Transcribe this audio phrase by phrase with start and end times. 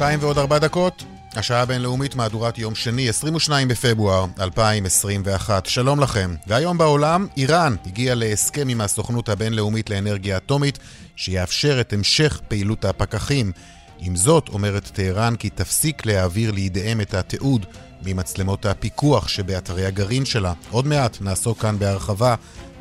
[0.00, 1.04] שתיים ועוד ארבע דקות,
[1.36, 5.66] השעה הבינלאומית מהדורת יום שני, 22 בפברואר 2021.
[5.66, 6.34] שלום לכם.
[6.46, 10.78] והיום בעולם, איראן הגיעה להסכם עם הסוכנות הבינלאומית לאנרגיה אטומית,
[11.16, 13.52] שיאפשר את המשך פעילות הפקחים.
[13.98, 17.66] עם זאת, אומרת טהרן כי תפסיק להעביר לידיהם את התיעוד
[18.02, 20.52] ממצלמות הפיקוח שבאתרי הגרעין שלה.
[20.70, 22.34] עוד מעט נעסוק כאן בהרחבה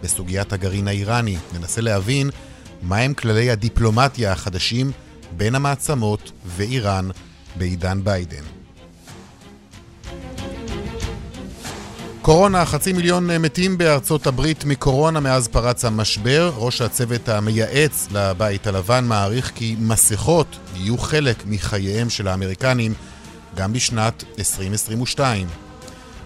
[0.04, 1.38] בסוגיית הגרעין האיראני.
[1.54, 2.30] ננסה להבין
[2.82, 4.92] מהם כללי הדיפלומטיה החדשים
[5.38, 7.10] בין המעצמות ואיראן
[7.56, 8.44] בעידן ביידן.
[12.22, 16.52] קורונה, חצי מיליון מתים בארצות הברית מקורונה מאז פרץ המשבר.
[16.56, 22.94] ראש הצוות המייעץ לבית הלבן מעריך כי מסכות יהיו חלק מחייהם של האמריקנים
[23.56, 25.48] גם בשנת 2022.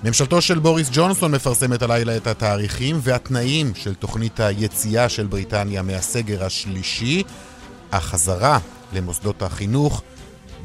[0.04, 6.46] ממשלתו של בוריס ג'ונסון מפרסמת הלילה את התאריכים והתנאים של תוכנית היציאה של בריטניה מהסגר
[6.46, 7.24] השלישי.
[7.92, 8.60] החזרה
[8.94, 10.02] למוסדות החינוך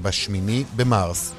[0.03, 1.33] בשמיני במרס.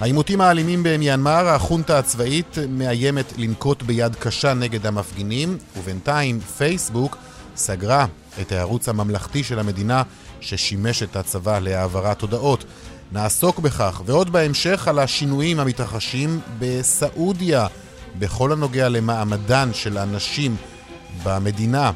[0.00, 7.16] העימותים האלימים במיינמר, החונטה הצבאית מאיימת לנקוט ביד קשה נגד המפגינים, ובינתיים פייסבוק
[7.56, 8.06] סגרה
[8.40, 10.02] את הערוץ הממלכתי של המדינה
[10.40, 12.64] ששימש את הצבא להעברת הודעות.
[13.12, 17.66] נעסוק בכך, ועוד בהמשך על השינויים המתרחשים בסעודיה
[18.18, 20.56] בכל הנוגע למעמדן של הנשים
[21.22, 21.90] במדינה.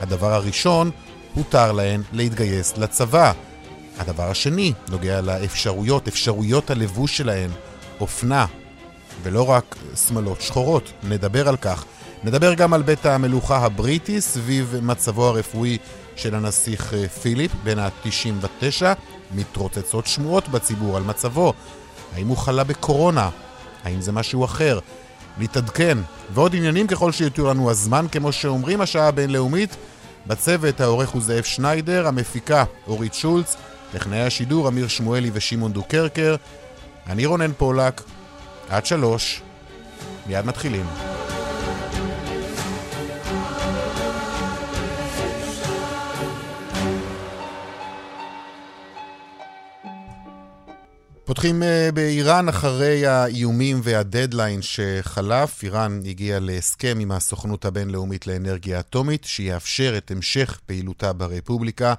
[0.00, 0.90] הדבר הראשון
[1.34, 3.32] הותר להן להתגייס לצבא.
[3.98, 7.50] הדבר השני נוגע לאפשרויות, אפשרויות הלבוש שלהן,
[8.00, 8.46] אופנה,
[9.22, 9.76] ולא רק
[10.08, 10.92] שמלות שחורות.
[11.02, 11.84] נדבר על כך.
[12.24, 15.78] נדבר גם על בית המלוכה הבריטי סביב מצבו הרפואי
[16.16, 18.82] של הנסיך אה, פיליפ, בן ה-99.
[19.34, 21.52] מתרוצצות שמועות בציבור על מצבו.
[22.14, 23.30] האם הוא חלה בקורונה?
[23.84, 24.78] האם זה משהו אחר?
[25.38, 25.98] להתעדכן,
[26.34, 29.76] ועוד עניינים ככל שיותיר לנו הזמן, כמו שאומרים השעה הבינלאומית.
[30.26, 33.56] בצוות העורך הוא זאב שניידר, המפיקה אורית שולץ,
[33.92, 36.36] טכנאי השידור אמיר שמואלי ושמעון דוקרקר.
[37.06, 38.02] אני רונן פולק,
[38.68, 39.42] עד שלוש,
[40.26, 40.86] מיד מתחילים.
[51.24, 55.62] פותחים אה, באיראן אחרי האיומים והדדליין שחלף.
[55.62, 61.94] איראן הגיעה להסכם עם הסוכנות הבינלאומית לאנרגיה אטומית, שיאפשר את המשך פעילותה ברפובליקה.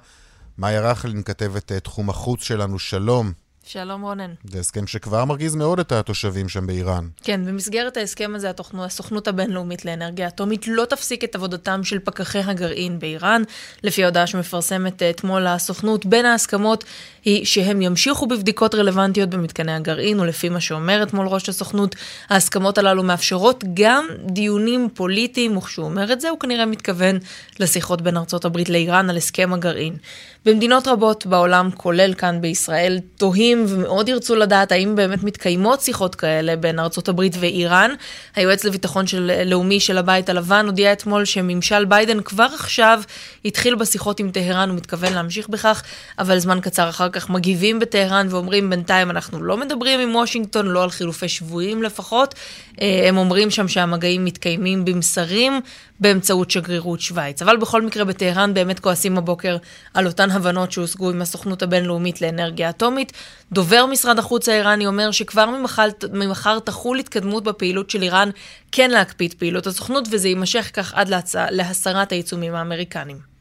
[0.58, 3.32] מאיה רכלין, כתבת תחום החוץ שלנו, שלום.
[3.66, 4.30] שלום רונן.
[4.44, 7.08] זה הסכם שכבר מרגיז מאוד את התושבים שם באיראן.
[7.22, 12.98] כן, במסגרת ההסכם הזה הסוכנות הבינלאומית לאנרגיה אטומית לא תפסיק את עבודתם של פקחי הגרעין
[12.98, 13.42] באיראן.
[13.82, 16.84] לפי ההודעה שמפרסמת אתמול הסוכנות, בין ההסכמות
[17.24, 21.96] היא שהם ימשיכו בבדיקות רלוונטיות במתקני הגרעין, ולפי מה שאומר אתמול ראש הסוכנות,
[22.28, 27.18] ההסכמות הללו מאפשרות גם דיונים פוליטיים, וכשהוא אומר את זה, הוא כנראה מתכוון
[27.60, 29.96] לשיחות בין ארצות הברית לאיראן על הסכם הגרעין.
[30.46, 36.56] במדינות רבות בעולם, כולל כאן בישראל, תוהים ומאוד ירצו לדעת האם באמת מתקיימות שיחות כאלה
[36.56, 37.90] בין ארצות הברית ואיראן.
[38.36, 43.02] היועץ לביטחון של, לאומי של הבית הלבן הודיע אתמול שממשל ביידן כבר עכשיו
[43.44, 45.82] התחיל בשיחות עם טהרן, הוא מתכוון להמשיך בכך,
[46.18, 50.82] אבל זמן קצר אחר כך מגיבים בטהרן ואומרים בינתיים אנחנו לא מדברים עם וושינגטון, לא
[50.82, 52.34] על חילופי שבויים לפחות.
[52.80, 55.60] אה, הם אומרים שם שהמגעים מתקיימים במסרים
[56.00, 57.42] באמצעות שגרירות שווייץ.
[57.42, 59.56] אבל בכל מקרה בטהרן באמת כועסים הבוקר
[59.94, 63.12] על אותן הבנות שהושגו עם הסוכנות הבינלאומית לאנרגיה אטומית.
[63.52, 68.30] דובר משרד החוץ האיראני אומר שכבר ממחר, ממחר תחול התקדמות בפעילות של איראן
[68.72, 71.10] כן להקפיא את פעילות הסוכנות, וזה יימשך כך עד
[71.50, 73.33] להסרת העיצומים האמריקנים.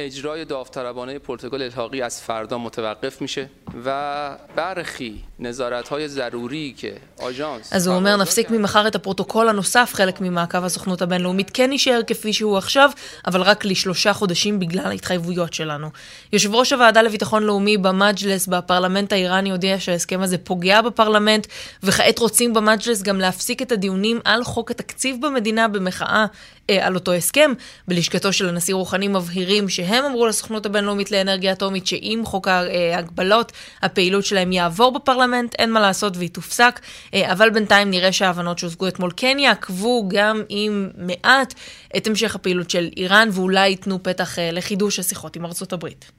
[0.00, 3.48] اجرای داوطلبانه پروتکل الحاقی از فردا متوقف میشه
[3.84, 9.90] و برخی نظارت های ضروری که آژانس אז הוא אומר נפסיק ממחר את הפרוטוקול הנוסף,
[9.94, 12.90] חלק ממעקב הסוכנות הבינלאומית כן יישאר כפי שהוא עכשיו,
[13.26, 15.90] אבל רק לשלושה חודשים בגלל ההתחייבויות שלנו.
[16.32, 21.46] יושב ראש הוועדה לביטחון לאומי במג'לס בפרלמנט האיראני הודיע שההסכם הזה פוגע בפרלמנט,
[21.82, 26.26] וכעת רוצים במג'לס גם להפסיק את הדיונים על חוק התקציב במדינה במחאה
[26.70, 27.52] אה, על אותו הסכם.
[27.88, 33.51] בלשכתו של הנשיא רוחני מבהירים שהם אמרו לסוכנות הבינלאומית לאנרגיה אטומית שאם חוק ההגבלות,
[33.81, 36.79] הפעילות שלהם יעבור בפרלמנט, אין מה לעשות והיא תופסק.
[37.13, 41.53] אה, אבל בינתיים נראה שההבנות שהושגו אתמול כן יעקבו גם עם מעט
[41.97, 46.11] את המשך הפעילות של איראן, ואולי ייתנו פתח אה, לחידוש השיחות עם ארצות הברית.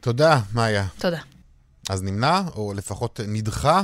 [0.00, 0.84] תודה, מאיה.
[0.98, 1.31] תודה.
[1.90, 3.82] אז נמנע, או לפחות נדחה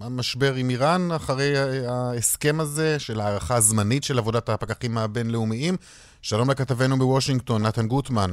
[0.00, 1.52] המשבר עם איראן אחרי
[1.88, 5.76] ההסכם הזה של הערכה זמנית של עבודת הפקחים הבינלאומיים.
[6.22, 8.30] שלום לכתבנו בוושינגטון, נתן גוטמן.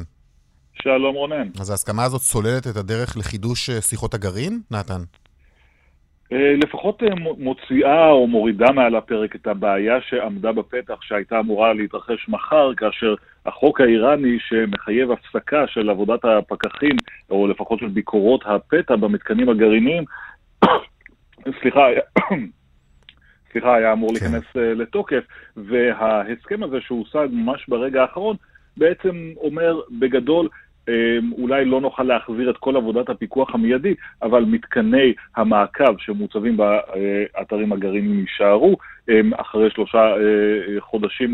[0.83, 1.47] שלום רונן.
[1.59, 5.03] אז ההסכמה הזאת צוללת את הדרך לחידוש שיחות הגרעין, נתן?
[6.33, 12.29] אה, לפחות אה, מוציאה או מורידה מעל הפרק את הבעיה שעמדה בפתח שהייתה אמורה להתרחש
[12.29, 13.15] מחר, כאשר
[13.45, 16.95] החוק האיראני שמחייב הפסקה של עבודת הפקחים,
[17.29, 20.03] או לפחות של ביקורות הפתע במתקנים הגרעיניים,
[21.61, 21.85] סליחה,
[23.51, 24.15] סליחה, היה אמור כן.
[24.15, 25.23] להיכנס אה, לתוקף,
[25.57, 28.35] וההסכם הזה שהושג ממש ברגע האחרון,
[28.77, 30.49] בעצם אומר בגדול
[31.37, 38.19] אולי לא נוכל להחזיר את כל עבודת הפיקוח המיידי, אבל מתקני המעקב שמוצבים באתרים הגרעיניים
[38.19, 38.77] יישארו.
[39.09, 41.31] אמ, אחרי שלושה אה, חודשים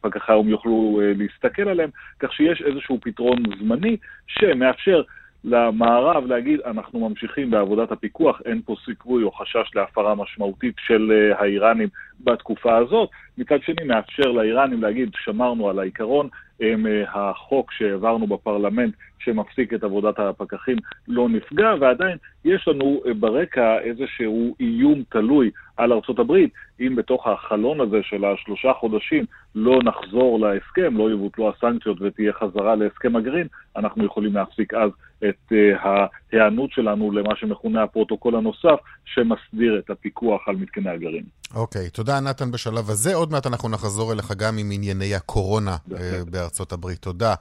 [0.00, 3.96] פקחי האו"ם יוכלו אה, להסתכל עליהם, כך שיש איזשהו פתרון זמני
[4.26, 5.02] שמאפשר
[5.44, 11.40] למערב להגיד, אנחנו ממשיכים בעבודת הפיקוח, אין פה סיכוי או חשש להפרה משמעותית של אה,
[11.40, 11.88] האיראנים
[12.20, 13.10] בתקופה הזאת.
[13.38, 16.28] מצד שני, מאפשר לאיראנים להגיד, שמרנו על העיקרון,
[16.60, 20.76] הם, אה, החוק שהעברנו בפרלמנט שמפסיק את עבודת הפקחים
[21.08, 26.52] לא נפגע, ועדיין יש לנו אה, ברקע איזשהו איום תלוי על ארצות הברית.
[26.80, 29.24] אם בתוך החלון הזה של השלושה חודשים
[29.54, 34.90] לא נחזור להסכם, לא יבוטלו הסנקציות ותהיה חזרה להסכם הגרעין, אנחנו יכולים להפסיק אז
[35.28, 35.86] את uh,
[36.32, 41.24] ההיענות שלנו למה שמכונה הפרוטוקול הנוסף, שמסדיר את הפיקוח על מתקני הגרעין.
[41.54, 43.14] אוקיי, okay, תודה נתן בשלב הזה.
[43.14, 45.94] עוד מעט אנחנו נחזור אליך גם עם ענייני הקורונה uh,
[46.30, 46.98] בארצות הברית.
[46.98, 47.34] תודה.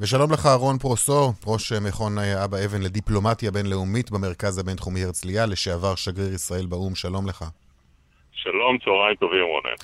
[0.00, 6.34] ושלום לך, רון פרוסור, ראש מכון אבא אבן לדיפלומטיה בינלאומית במרכז הבינתחומי הרצליה, לשעבר שגריר
[6.34, 7.44] ישראל באו"ם, שלום לך.
[8.32, 9.74] שלום, צהריים טובים, רונן.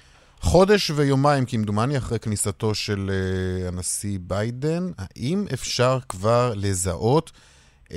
[0.41, 7.33] חודש ויומיים, כמדומני, אחרי כניסתו של uh, הנשיא ביידן, האם אפשר כבר לזהות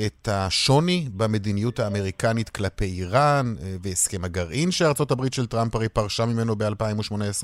[0.06, 6.26] את השוני במדיניות האמריקנית כלפי איראן uh, והסכם הגרעין שארצות הברית של טראמפ הרי פרשה
[6.26, 7.44] ממנו ב-2018?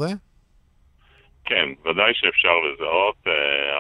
[1.50, 3.16] כן, ודאי שאפשר לזהות.
[3.26, 3.30] Uh,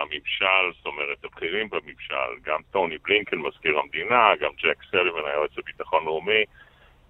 [0.02, 6.06] הממשל, זאת אומרת, הבכירים בממשל, גם טוני בלינקן, מזכיר המדינה, גם ג'ק סליבן, היועץ לביטחון
[6.06, 6.44] לאומי,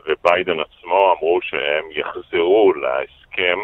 [0.05, 3.59] וביידן עצמו אמרו שהם יחזרו להסכם,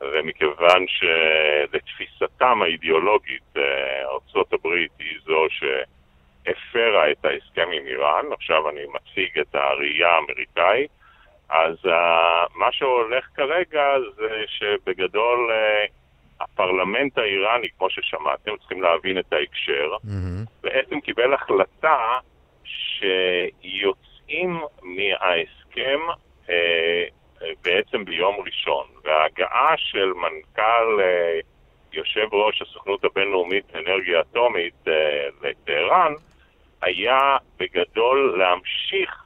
[0.00, 4.66] ומכיוון שלתפיסתם האידיאולוגית אה, ארה"ב
[4.98, 10.90] היא זו שהפרה את ההסכם עם איראן, עכשיו אני מציג את הראייה האמריקאית,
[11.48, 11.90] אז uh,
[12.54, 13.84] מה שהולך כרגע
[14.16, 15.50] זה שבגדול
[16.40, 20.62] הפרלמנט האיראני, כמו ששמעתם, צריכים להבין את ההקשר, mm-hmm.
[20.62, 21.98] בעצם קיבל החלטה
[22.64, 26.00] שיוצאים מההסכם
[26.50, 27.04] אה,
[27.64, 31.38] בעצם ביום ראשון, וההגעה של מנכ"ל אה,
[31.92, 36.12] יושב ראש הסוכנות הבינלאומית לאנרגיה אטומית אה, לטהרן,
[36.82, 39.24] היה בגדול להמשיך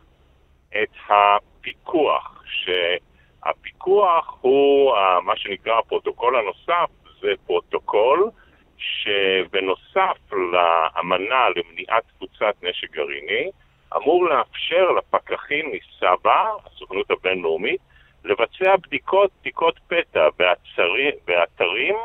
[0.82, 4.94] את הפיקוח, שהפיקוח הוא
[5.24, 6.90] מה שנקרא הפרוטוקול הנוסף
[7.22, 8.30] זה פרוטוקול
[8.78, 13.50] שבנוסף לאמנה למניעת תפוצת נשק גרעיני,
[13.96, 17.80] אמור לאפשר לפקחים מסבא"א, הסוכנות הבינלאומית,
[18.24, 21.96] לבצע בדיקות, בדיקות פתע באתרים, באתרים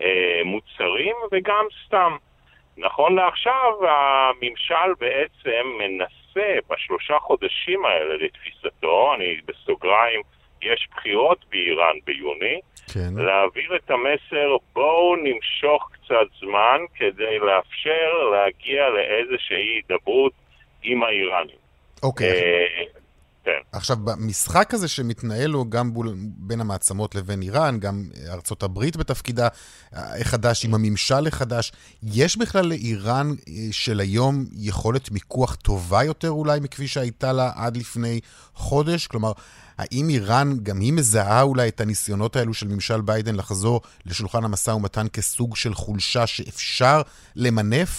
[0.00, 2.16] אה, מוצהרים וגם סתם.
[2.76, 10.20] נכון לעכשיו, הממשל בעצם מנסה בשלושה חודשים האלה, לתפיסתו, אני בסוגריים,
[10.62, 12.60] יש בחירות באיראן ביוני,
[12.92, 13.14] כן.
[13.24, 20.32] להעביר את המסר, בואו נמשוך קצת זמן כדי לאפשר להגיע לאיזושהי הידברות
[20.82, 21.56] עם האיראנים.
[22.02, 22.30] אוקיי.
[22.32, 22.84] אה,
[23.46, 23.60] כן.
[23.72, 29.48] עכשיו, במשחק הזה שמתנהל הוא גם בול, בין המעצמות לבין איראן, גם ארצות הברית בתפקידה
[29.92, 31.72] החדש, עם הממשל החדש,
[32.02, 37.76] יש בכלל לאיראן אה, של היום יכולת מיקוח טובה יותר אולי מכפי שהייתה לה עד
[37.76, 38.20] לפני
[38.54, 39.06] חודש?
[39.06, 39.32] כלומר,
[39.78, 44.70] האם איראן, גם היא מזהה אולי את הניסיונות האלו של ממשל ביידן לחזור לשולחן המשא
[44.70, 46.98] ומתן כסוג של חולשה שאפשר
[47.36, 47.92] למנף?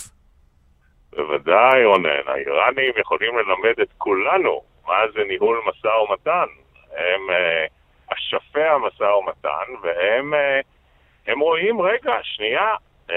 [1.16, 2.26] בוודאי, רונן.
[2.28, 6.50] האיראנים יכולים ללמד את כולנו מה זה ניהול משא ומתן.
[6.92, 12.76] הם uh, אשפי המשא ומתן, והם uh, רואים, רגע, שנייה,
[13.08, 13.12] uh,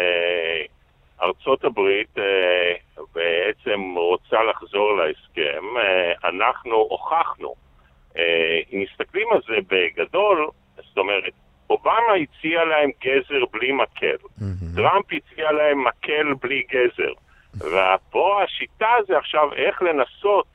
[1.22, 7.69] ארצות הברית uh, בעצם רוצה לחזור להסכם, uh, אנחנו הוכחנו אה,
[8.16, 11.32] אם מסתכלים על זה בגדול, זאת אומרת,
[11.70, 14.76] אובמה הציע להם גזר בלי מקל, mm-hmm.
[14.76, 17.12] טראמפ הציע להם מקל בלי גזר,
[17.56, 20.46] ופה השיטה זה עכשיו איך לנסות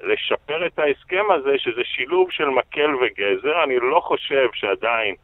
[0.00, 3.64] לשפר את ההסכם הזה, שזה שילוב של מקל וגזר.
[3.64, 5.14] אני לא חושב שעדיין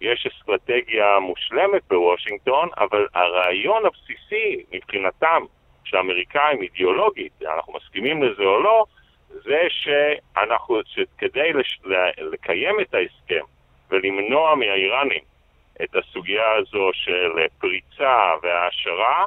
[0.00, 5.42] יש אסטרטגיה מושלמת בוושינגטון, אבל הרעיון הבסיסי מבחינתם
[5.84, 8.84] שהאמריקאים אידיאולוגית, אנחנו מסכימים לזה או לא,
[9.28, 11.80] זה שאנחנו, שכדי לש,
[12.18, 13.44] לקיים את ההסכם
[13.90, 15.22] ולמנוע מהאיראנים
[15.82, 19.24] את הסוגיה הזו של פריצה והעשרה,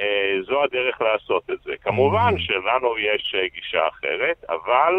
[0.00, 1.72] אה, זו הדרך לעשות את זה.
[1.82, 2.40] כמובן mm.
[2.40, 4.94] שלנו יש אה, גישה אחרת, אבל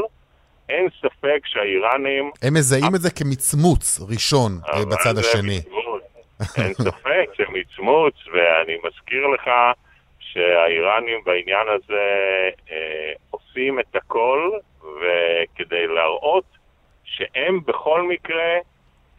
[0.69, 2.31] אין ספק שהאיראנים...
[2.41, 5.59] הם מזהים את זה כמצמוץ ראשון אה, בצד השני.
[6.57, 9.49] אין ספק שמצמוץ, ואני מזכיר לך
[10.33, 16.45] שהאיראנים בעניין הזה אה, עושים את הכל וכדי להראות
[17.03, 18.57] שהם בכל מקרה,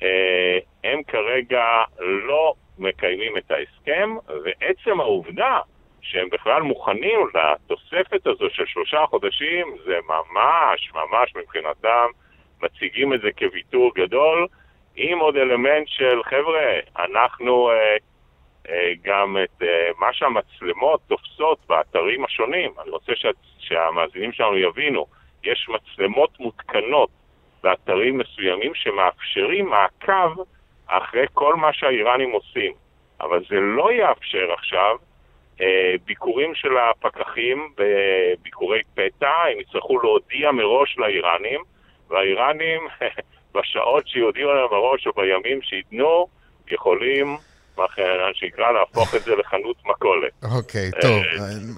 [0.02, 1.64] אה, הם כרגע
[2.00, 5.60] לא מקיימים את ההסכם, ועצם העובדה
[6.00, 12.06] שהם בכלל מוכנים לתוספת הזו של שלושה חודשים, זה ממש, ממש מבחינתם,
[12.62, 14.46] מציגים את זה כוויתור גדול,
[14.96, 17.96] עם עוד אלמנט של, חבר'ה, אנחנו אה,
[19.02, 23.28] גם את אה, מה שהמצלמות תופסות באתרים השונים, אני רוצה שה,
[23.58, 25.06] שהמאזינים שלנו יבינו,
[25.44, 27.10] יש מצלמות מותקנות
[27.62, 30.42] באתרים מסוימים שמאפשרים מעקב
[30.86, 32.72] אחרי כל מה שהאיראנים עושים.
[33.20, 34.96] אבל זה לא יאפשר עכשיו
[35.60, 41.60] אה, ביקורים של הפקחים בביקורי פתע, הם יצטרכו להודיע מראש לאיראנים,
[42.08, 42.80] והאיראנים
[43.54, 46.26] בשעות שיודיעו להם מראש או בימים שייתנו,
[46.70, 47.36] יכולים
[47.78, 47.84] מה
[48.34, 50.32] שנקרא להפוך את זה לחנות מכולת.
[50.58, 51.22] אוקיי, okay, טוב.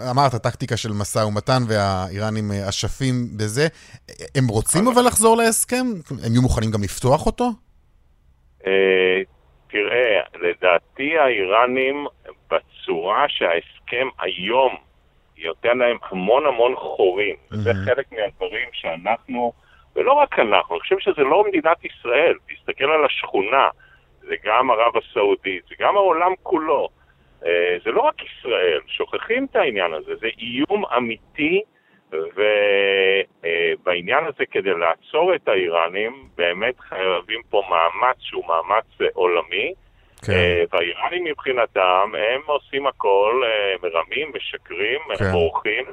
[0.00, 3.66] אה, אמרת, טקטיקה של משא ומתן והאיראנים אה, אשפים בזה.
[4.34, 5.86] הם רוצים אבל לחזור להסכם?
[6.24, 7.44] הם יהיו מוכנים גם לפתוח אותו?
[8.66, 9.20] אה,
[9.70, 12.06] תראה, לדעתי האיראנים,
[12.50, 14.76] בצורה שההסכם היום
[15.44, 17.54] נותן להם המון המון חורים, mm-hmm.
[17.54, 19.52] וזה חלק מהדברים שאנחנו,
[19.96, 23.68] ולא רק אנחנו, אני חושב שזה לא מדינת ישראל, תסתכל על השכונה,
[24.28, 26.88] זה גם ערב הסעודית, זה גם העולם כולו.
[27.46, 31.62] אה, זה לא רק ישראל, שוכחים את העניין הזה, זה איום אמיתי
[32.12, 39.72] ובעניין הזה, כדי לעצור את האיראנים, באמת חייבים פה מאמץ שהוא מאמץ עולמי.
[40.26, 40.32] כן.
[40.32, 45.32] אה, והאיראנים מבחינתם, הם עושים הכל, אה, מרמים, משקרים, כן.
[45.32, 45.84] בורחים.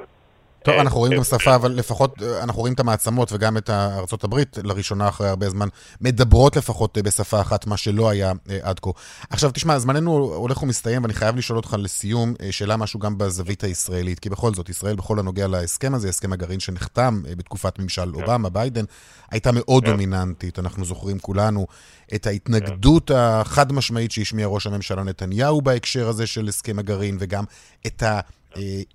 [0.64, 4.58] טוב, אנחנו רואים גם שפה, אבל לפחות אנחנו רואים את המעצמות וגם את ארצות הברית,
[4.62, 5.68] לראשונה אחרי הרבה זמן,
[6.00, 8.90] מדברות לפחות בשפה אחת, מה שלא היה אה, עד כה.
[9.30, 13.64] עכשיו, תשמע, זמננו הולך ומסתיים, ואני חייב לשאול אותך לסיום, אה, שאלה משהו גם בזווית
[13.64, 18.12] הישראלית, כי בכל זאת, ישראל, בכל הנוגע להסכם הזה, הסכם הגרעין שנחתם אה, בתקופת ממשל
[18.14, 18.20] כן.
[18.20, 18.84] אובמה, ביידן,
[19.30, 19.90] הייתה מאוד כן.
[19.90, 20.58] דומיננטית.
[20.58, 21.66] אנחנו זוכרים כולנו
[22.14, 27.44] את ההתנגדות החד-משמעית שהשמיע ראש הממשלה נתניהו בהקשר הזה של הסכם הגרעין, וגם
[27.86, 28.20] את ה...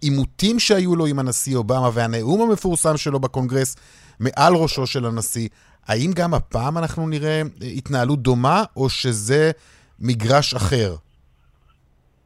[0.01, 3.75] עימותים שהיו לו עם הנשיא אובמה והנאום המפורסם שלו בקונגרס
[4.19, 5.49] מעל ראשו של הנשיא,
[5.87, 7.41] האם גם הפעם אנחנו נראה
[7.77, 9.51] התנהלות דומה, או שזה
[9.99, 10.91] מגרש אחר?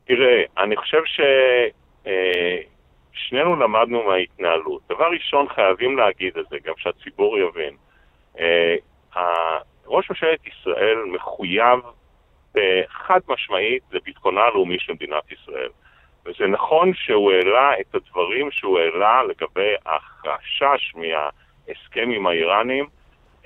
[0.05, 1.01] תראה, אני חושב
[3.13, 4.81] ששנינו אה, למדנו מההתנהלות.
[4.89, 7.75] דבר ראשון, חייבים להגיד את זה, גם שהציבור יבין.
[8.39, 8.75] אה,
[9.85, 11.79] ראש ממשלת ישראל מחויב
[12.89, 15.69] חד משמעית לביטחונה הלאומי של מדינת ישראל.
[16.25, 22.85] וזה נכון שהוא העלה את הדברים שהוא העלה לגבי החשש מההסכם עם האיראנים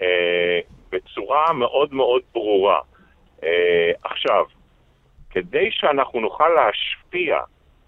[0.01, 0.59] אה,
[0.91, 2.79] בצורה מאוד מאוד ברורה.
[3.43, 4.45] אה, עכשיו,
[5.29, 7.39] כדי שאנחנו נוכל להשפיע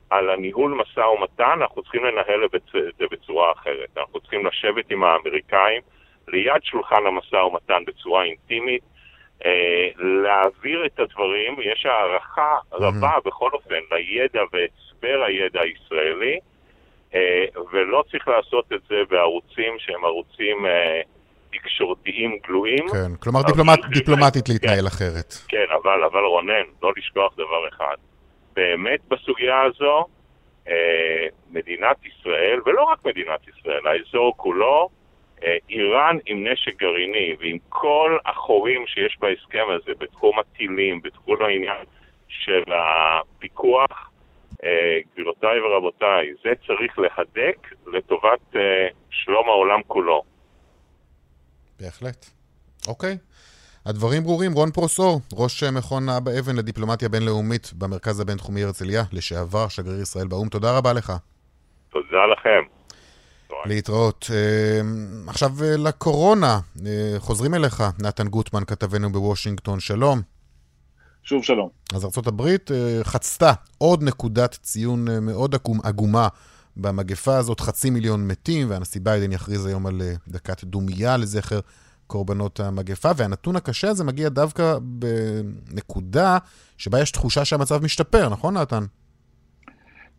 [0.09, 3.97] על הניהול משא ומתן, אנחנו צריכים לנהל את זה בצורה אחרת.
[3.97, 5.81] אנחנו צריכים לשבת עם האמריקאים
[6.27, 8.83] ליד שולחן המשא ומתן בצורה אינטימית,
[10.23, 13.25] להעביר את הדברים, יש הערכה רבה mm-hmm.
[13.25, 16.39] בכל אופן לידע והסבר הידע הישראלי,
[17.15, 21.01] אה, ולא צריך לעשות את זה בערוצים שהם ערוצים אה,
[21.51, 22.87] תקשורתיים גלויים.
[22.91, 25.33] כן, כלומר דיפלומט, דיפלומטית כן, להתנהל אחרת.
[25.47, 27.95] כן, אבל, אבל רונן, לא לשכוח דבר אחד.
[28.53, 30.05] באמת בסוגיה הזו,
[31.51, 34.98] מדינת ישראל, ולא רק מדינת ישראל, האזור כולו, אה,
[35.69, 41.85] איראן עם נשק גרעיני ועם כל החורים שיש בהסכם הזה בתחום הטילים, בתחום העניין
[42.27, 44.09] של הפיקוח,
[44.63, 50.23] אה, גבירותיי ורבותיי, זה צריך להדק לטובת אה, שלום העולם כולו.
[51.79, 52.25] בהחלט.
[52.87, 53.17] אוקיי.
[53.85, 54.51] הדברים ברורים.
[54.51, 60.49] רון פרוסור, ראש מכון אבא אבן לדיפלומטיה בינלאומית במרכז הבינתחומי הרצליה, לשעבר שגריר ישראל באו"ם.
[60.49, 61.13] תודה רבה לך.
[61.89, 62.68] תודה לכם.
[63.65, 64.29] להתראות.
[64.33, 64.81] אה,
[65.27, 70.21] עכשיו אה, לקורונה, אה, חוזרים אליך, נתן גוטמן, כתבנו בוושינגטון, שלום.
[71.23, 71.69] שוב שלום.
[71.93, 72.55] אז ארה"ב
[73.03, 76.27] חצתה עוד נקודת ציון מאוד עגומה
[76.77, 81.59] במגפה הזאת, חצי מיליון מתים, והנשיא ביידן יכריז היום על דקת דומייה לזכר
[82.07, 86.37] קורבנות המגפה, והנתון הקשה הזה מגיע דווקא בנקודה
[86.77, 88.85] שבה יש תחושה שהמצב משתפר, נכון נתן?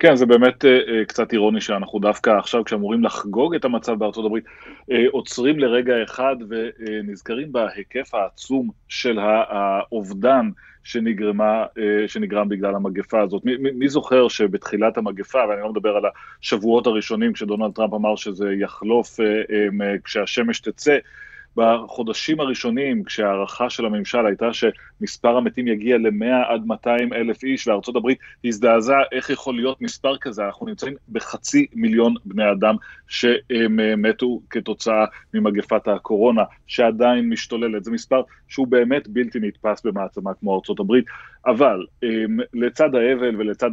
[0.01, 4.45] כן, זה באמת uh, קצת אירוני שאנחנו דווקא עכשיו, כשאמורים לחגוג את המצב בארצות הברית,
[4.45, 10.51] uh, עוצרים לרגע אחד ונזכרים בהיקף העצום של האובדן
[10.85, 13.45] שנגרמה, uh, שנגרם בגלל המגפה הזאת.
[13.45, 16.03] מי, מי זוכר שבתחילת המגפה, ואני לא מדבר על
[16.43, 20.99] השבועות הראשונים, כשדונלד טראמפ אמר שזה יחלוף uh, um, כשהשמש תצא,
[21.57, 27.97] בחודשים הראשונים, כשההערכה של הממשל הייתה שמספר המתים יגיע ל-100 עד 200 אלף איש, וארצות
[27.97, 32.75] הברית הזדעזעה איך יכול להיות מספר כזה, אנחנו נמצאים בחצי מיליון בני אדם
[33.09, 35.05] שהם אה, מתו כתוצאה
[35.35, 37.85] ממגפת הקורונה, שעדיין משתוללת.
[37.85, 41.05] זה מספר שהוא באמת בלתי נתפס במעצמה כמו ארצות הברית,
[41.47, 43.71] אבל אמ, לצד האבל ולצד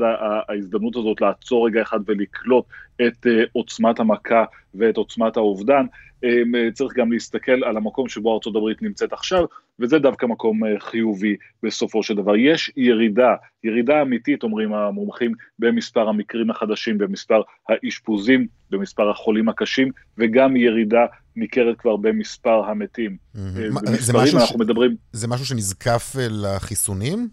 [0.50, 2.66] ההזדמנות הזאת לעצור רגע אחד ולקלוט
[3.08, 4.46] את אה, עוצמת המכה
[4.76, 5.86] ואת עוצמת האובדן,
[6.24, 9.46] אמ, צריך גם להסתכל על המקום שבו הברית נמצאת עכשיו,
[9.80, 12.36] וזה דווקא מקום אה, חיובי בסופו של דבר.
[12.36, 20.56] יש ירידה, ירידה אמיתית, אומרים המומחים, במספר המקרים החדשים, במספר האשפוזים, במספר החולים הקשים, וגם
[20.56, 21.06] ירידה
[21.36, 23.18] ניכרת כבר במספר המתים.
[23.36, 23.40] Mm-hmm.
[23.86, 24.60] במספרים אנחנו ש...
[24.60, 24.96] מדברים...
[25.12, 27.28] זה משהו שנזקף לחיסונים?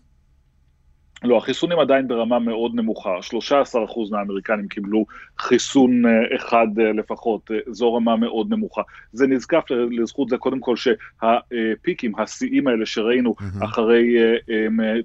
[1.25, 5.05] לא, החיסונים עדיין ברמה מאוד נמוכה, 13% מהאמריקנים קיבלו
[5.39, 8.83] חיסון אה, אחד אה, לפחות, אה, זו רמה מאוד נמוכה.
[9.13, 13.65] זה נזקף לזכות זה קודם כל שהפיקים, השיאים האלה שראינו mm-hmm.
[13.65, 14.17] אחרי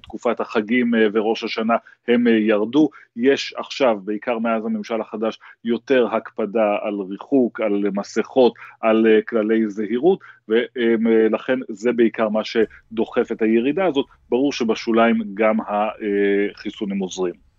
[0.02, 1.74] תקופת החגים וראש השנה,
[2.08, 2.88] הם ירדו.
[3.20, 10.20] יש עכשיו, בעיקר מאז הממשל החדש, יותר הקפדה על ריחוק, על מסכות, על כללי זהירות,
[10.48, 14.06] ולכן זה בעיקר מה שדוחף את הירידה הזאת.
[14.28, 17.49] ברור שבשוליים גם החיסונים עוזרים.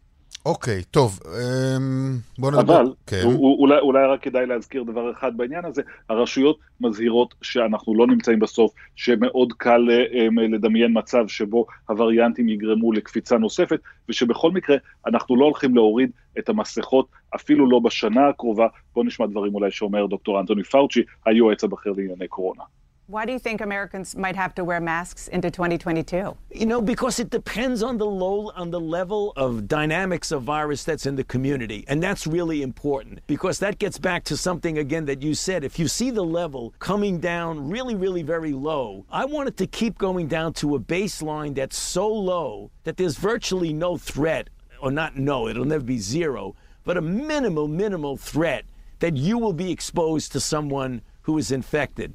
[0.46, 2.82] אוקיי, okay, טוב, אמ, בוא נדבר.
[2.82, 3.22] אבל, כן.
[3.36, 8.74] אולי, אולי רק כדאי להזכיר דבר אחד בעניין הזה, הרשויות מזהירות שאנחנו לא נמצאים בסוף,
[8.96, 13.80] שמאוד קל um, לדמיין מצב שבו הווריאנטים יגרמו לקפיצה נוספת,
[14.10, 18.68] ושבכל מקרה אנחנו לא הולכים להוריד את המסכות, אפילו לא בשנה הקרובה.
[18.94, 22.64] בואו נשמע דברים אולי שאומר דוקטור אנטוני פאוצ'י, היועץ הבכיר לענייני קורונה.
[23.12, 26.34] Why do you think Americans might have to wear masks into 2022?
[26.50, 30.86] You know, because it depends on the low, on the level of dynamics of virus
[30.86, 35.04] that's in the community, and that's really important because that gets back to something again
[35.08, 35.66] that you said.
[35.66, 39.68] If you see the level coming down really, really very low, I want it to
[39.68, 44.50] keep going down to a baseline that's so low that there's virtually no threat,
[44.82, 48.64] or not no, it'll never be zero, but a minimal, minimal threat
[49.00, 52.14] that you will be exposed to someone who is infected.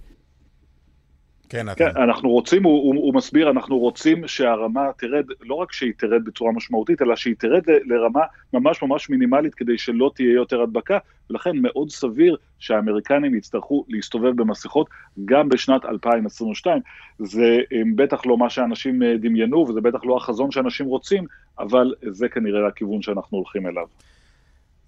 [1.49, 5.93] כן, כן אנחנו רוצים, הוא, הוא, הוא מסביר, אנחנו רוצים שהרמה תרד, לא רק שהיא
[5.97, 8.21] תרד בצורה משמעותית, אלא שהיא תרד לרמה
[8.53, 10.99] ממש ממש מינימלית כדי שלא תהיה יותר הדבקה,
[11.31, 14.87] ולכן מאוד סביר שהאמריקנים יצטרכו להסתובב במסכות
[15.25, 16.81] גם בשנת 2022.
[17.19, 17.59] זה
[17.97, 21.25] בטח לא מה שאנשים אה, דמיינו, וזה בטח לא החזון שאנשים רוצים,
[21.59, 23.87] אבל זה כנראה הכיוון שאנחנו הולכים אליו.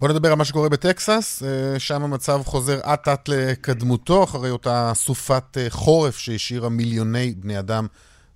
[0.00, 5.58] בוא נדבר על מה שקורה בטקסס, אה, שם המצב חוזר אט-אט לקדמותו, אחרי אותה סופת
[5.58, 7.86] אה, חורף שהשאירה מיליוני בני אדם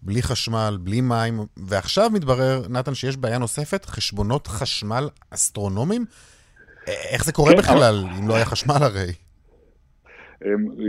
[0.03, 6.05] בלי חשמל, בלי מים, ועכשיו מתברר, נתן, שיש בעיה נוספת, חשבונות חשמל אסטרונומיים?
[6.87, 9.13] איך זה קורה כן, בכלל, אם לא היה חשמל הרי?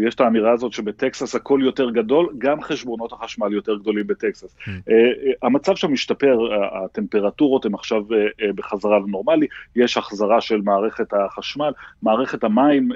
[0.08, 4.56] יש את האמירה הזאת שבטקסס הכל יותר גדול, גם חשבונות החשמל יותר גדולים בטקסס.
[4.56, 4.70] Hmm.
[4.90, 6.40] אה, אה, המצב שם משתפר,
[6.86, 12.90] הטמפרטורות הן עכשיו אה, בחזרה לנורמלי, יש החזרה של מערכת החשמל, מערכת המים,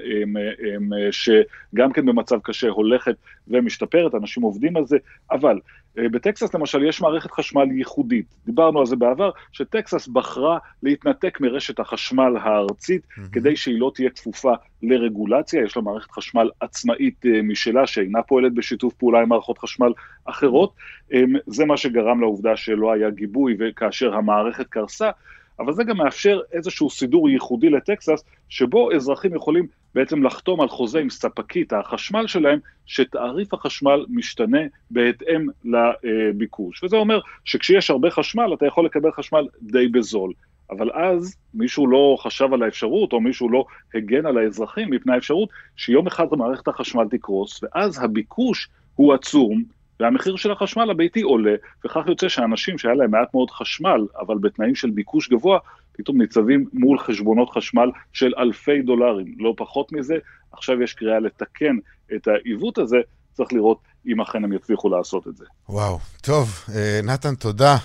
[1.11, 3.15] שגם כן במצב קשה הולכת
[3.47, 4.97] ומשתפרת, אנשים עובדים על זה,
[5.31, 5.59] אבל
[5.97, 12.37] בטקסס למשל יש מערכת חשמל ייחודית, דיברנו על זה בעבר, שטקסס בחרה להתנתק מרשת החשמל
[12.41, 13.21] הארצית mm-hmm.
[13.31, 18.53] כדי שהיא לא תהיה כפופה לרגולציה, יש לה מערכת חשמל עצמאית אה, משלה שאינה פועלת
[18.53, 19.91] בשיתוף פעולה עם מערכות חשמל
[20.25, 20.73] אחרות,
[21.13, 25.09] אמ, זה מה שגרם לעובדה שלא היה גיבוי וכאשר המערכת קרסה,
[25.59, 30.99] אבל זה גם מאפשר איזשהו סידור ייחודי לטקסס, שבו אזרחים יכולים בעצם לחתום על חוזה
[30.99, 36.83] עם ספקית החשמל שלהם, שתעריף החשמל משתנה בהתאם לביקוש.
[36.83, 40.33] וזה אומר שכשיש הרבה חשמל, אתה יכול לקבל חשמל די בזול.
[40.69, 45.49] אבל אז מישהו לא חשב על האפשרות, או מישהו לא הגן על האזרחים מפני האפשרות
[45.75, 49.63] שיום אחד מערכת החשמל תקרוס, ואז הביקוש הוא עצום,
[49.99, 51.55] והמחיר של החשמל הביתי עולה,
[51.85, 55.59] וכך יוצא שאנשים שהיה להם מעט מאוד חשמל, אבל בתנאים של ביקוש גבוה,
[55.91, 60.15] פתאום ניצבים מול חשבונות חשמל של אלפי דולרים, לא פחות מזה.
[60.51, 61.75] עכשיו יש קריאה לתקן
[62.15, 62.97] את העיוות הזה,
[63.33, 65.45] צריך לראות אם אכן הם יצליחו לעשות את זה.
[65.69, 67.75] וואו, טוב, אה, נתן, תודה.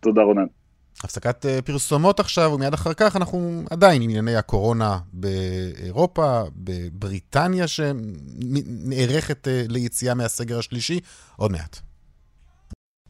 [0.00, 0.59] תודה רונן.
[1.04, 9.48] הפסקת אה, פרסומות עכשיו, ומיד אחר כך אנחנו עדיין עם ענייני הקורונה באירופה, בבריטניה שנערכת
[9.48, 11.00] אה, ליציאה מהסגר השלישי,
[11.36, 11.80] עוד מעט.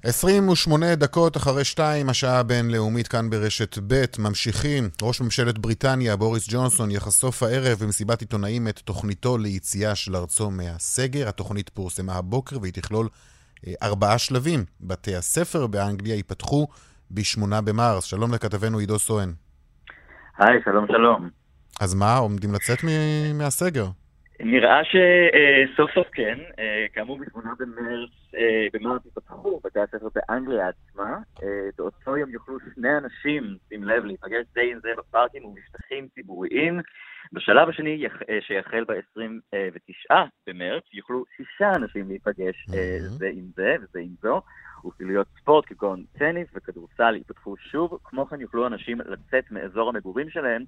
[0.03, 4.91] 28 דקות אחרי שתיים, השעה הבינלאומית כאן ברשת ב', ממשיכים.
[5.03, 11.29] ראש ממשלת בריטניה, בוריס ג'ונסון, יחשוף הערב במסיבת עיתונאים את תוכניתו ליציאה של ארצו מהסגר.
[11.29, 13.09] התוכנית פורסמה הבוקר והיא תכלול
[13.67, 14.65] אה, ארבעה שלבים.
[14.81, 16.69] בתי הספר באנגליה ייפתחו
[17.11, 18.05] ב-8 במרס.
[18.05, 19.29] שלום לכתבנו עידו סואן.
[20.39, 21.29] היי, שלום שלום.
[21.81, 22.79] אז מה, עומדים לצאת
[23.35, 23.85] מהסגר?
[24.43, 31.17] נראה שסוף סוף כן, אה, כאמור ב-8 במרץ, אה, במרץ יפתחו בתי הספר באנגליה עצמה,
[31.43, 36.81] אה, באותו יום יוכלו שני אנשים, שים לב, להיפגש זה עם זה בפארקים ובשטחים ציבוריים.
[37.33, 38.05] בשלב השני,
[38.41, 40.15] שיחל ב-29
[40.47, 42.67] במרץ, יוכלו שישה אנשים להיפגש
[43.01, 44.43] זה עם זה וזה עם זו,
[44.85, 50.65] ופעילויות ספורט כגון טניס וכדורסל ייפתחו שוב, כמו כן יוכלו אנשים לצאת מאזור המגורים שלהם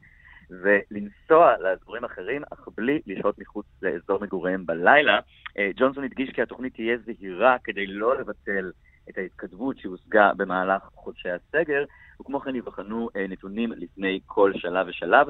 [0.51, 5.21] ולנסוע לאזורים אחרים, אך בלי לשהות מחוץ לאזור מגוריהם בלילה.
[5.59, 8.71] אה, ג'ונסון הדגיש כי התוכנית תהיה זהירה כדי לא לבטל
[9.11, 11.85] את ההתכתבות שהושגה במהלך חודשי הסגר,
[12.21, 15.27] וכמו כן יבחנו אה, נתונים לפני כל שלב ושלב.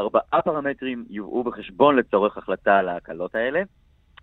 [0.00, 3.62] ארבעה פרמטרים יובאו בחשבון לצורך החלטה על ההקלות האלה.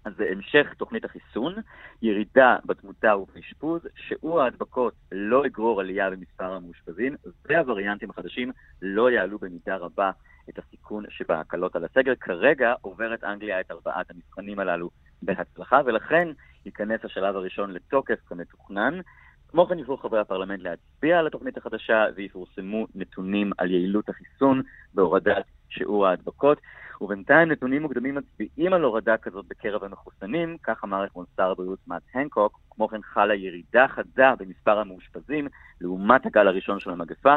[0.05, 1.53] אז זה המשך תוכנית החיסון,
[2.01, 9.75] ירידה בתמותה ובאשפוז, שיעור ההדבקות לא יגרור עלייה במספר המאושפזים, והווריאנטים החדשים לא יעלו במידה
[9.75, 10.11] רבה
[10.49, 12.13] את הסיכון שבהקלות על הסגר.
[12.15, 14.89] כרגע עוברת אנגליה את ארבעת המבחנים הללו
[15.21, 16.27] בהצלחה, ולכן
[16.65, 18.99] ייכנס השלב הראשון לתוקף כמתוכנן.
[19.47, 24.61] כמו כן יוכלו חברי הפרלמנט להצביע על התוכנית החדשה ויפורסמו נתונים על יעילות החיסון
[24.93, 26.57] בהורדת שיעור ההדבקות.
[27.01, 32.01] ובינתיים נתונים מוקדמים מצביעים על הורדה כזאת בקרב המחוסנים, כך אמר אתמול שר הבריאות מאט
[32.13, 32.59] הנקוק.
[32.69, 35.47] כמו כן חלה ירידה חדה במספר המאושפזים
[35.81, 37.35] לעומת הגל הראשון של המגפה.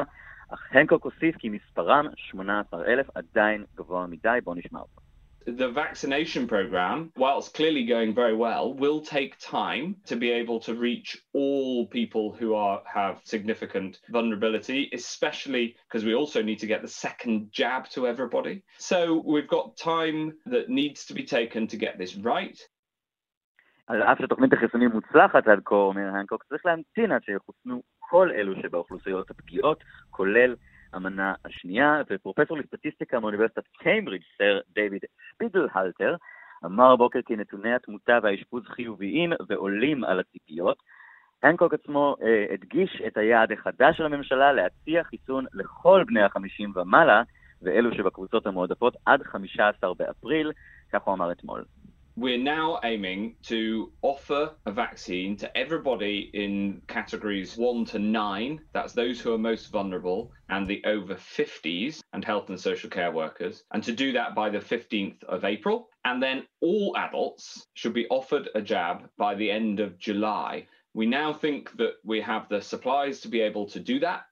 [0.48, 5.05] אך הנקוק הוסיף כי מספרם 18,000 עדיין גבוה מדי, בואו נשמע אותו.
[5.45, 10.75] the vaccination program, whilst clearly going very well, will take time to be able to
[10.75, 16.81] reach all people who are have significant vulnerability, especially because we also need to get
[16.81, 18.63] the second jab to everybody.
[18.77, 22.57] So we've got time that needs to be taken to get this right.
[23.87, 28.61] על אף שתוכנית החיסונים מוצלחת עד כה, אומר הנקוק, צריך להמתין עד שיחוסנו כל אלו
[28.61, 30.55] שבאוכלוסיות הפגיעות, כולל
[30.96, 35.02] המנה השנייה, ופרופסור לסטטיסטיקה מאוניברסיטת קיימברידג', סר דיוויד
[35.34, 36.16] שפיגלהלטר,
[36.64, 40.76] אמר הבוקר כי נתוני התמותה והאשפוז חיוביים ועולים על הציפיות.
[41.42, 47.22] הנקוק עצמו אה, הדגיש את היעד החדש של הממשלה להציע חיסון לכל בני החמישים ומעלה,
[47.62, 50.52] ואלו שבקבוצות המועדפות עד 15 באפריל,
[50.92, 51.64] כך הוא אמר אתמול.
[52.15, 58.59] we're now aiming to offer a vaccine to everybody in categories one to nine.
[58.73, 63.11] That's those who are most vulnerable and the over 50s and health and social care
[63.11, 63.63] workers.
[63.73, 65.87] And to do that by the 15th of April.
[66.03, 70.67] And then all adults should be offered a jab by the end of July.
[70.93, 74.23] We now think that we have the supplies to be able to do that.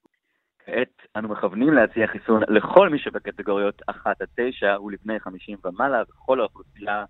[0.65, 6.39] כעת אנו מכוונים להציע חיסון לכל מי שבקטגוריות 1 עד 9 ולבני 50 ומעלה וכל
[6.39, 7.05] האוכלוסייה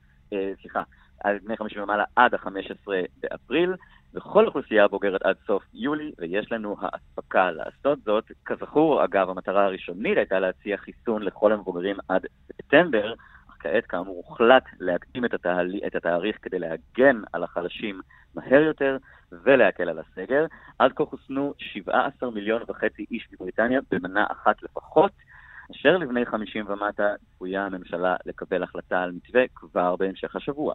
[0.61, 0.83] סליחה,
[1.25, 2.91] על בני 50 ומעלה עד ה-15
[3.23, 3.75] באפריל,
[4.15, 8.25] וכל אוכלוסייה בוגרת עד סוף יולי, ויש לנו האספקה לעשות זאת.
[8.45, 13.15] כזכור, אגב, המטרה הראשונית הייתה להציע חיסון לכל המבוגרים עד ספטמבר,
[13.49, 15.73] אך כעת, כאמור, הוחלט להקדים את, התהל...
[15.87, 18.01] את התאריך כדי להגן על החלשים
[18.35, 18.97] מהר יותר
[19.33, 20.47] ולהקל על הסגר.
[20.79, 25.13] עד כה חוסנו 17 מיליון וחצי איש בבריטניה במנה אחת לפחות.
[25.75, 27.03] אשר לבני 50 ומטה
[27.35, 30.75] צפויה הממשלה לקבל החלטה על מתווה כבר בהמשך השבוע.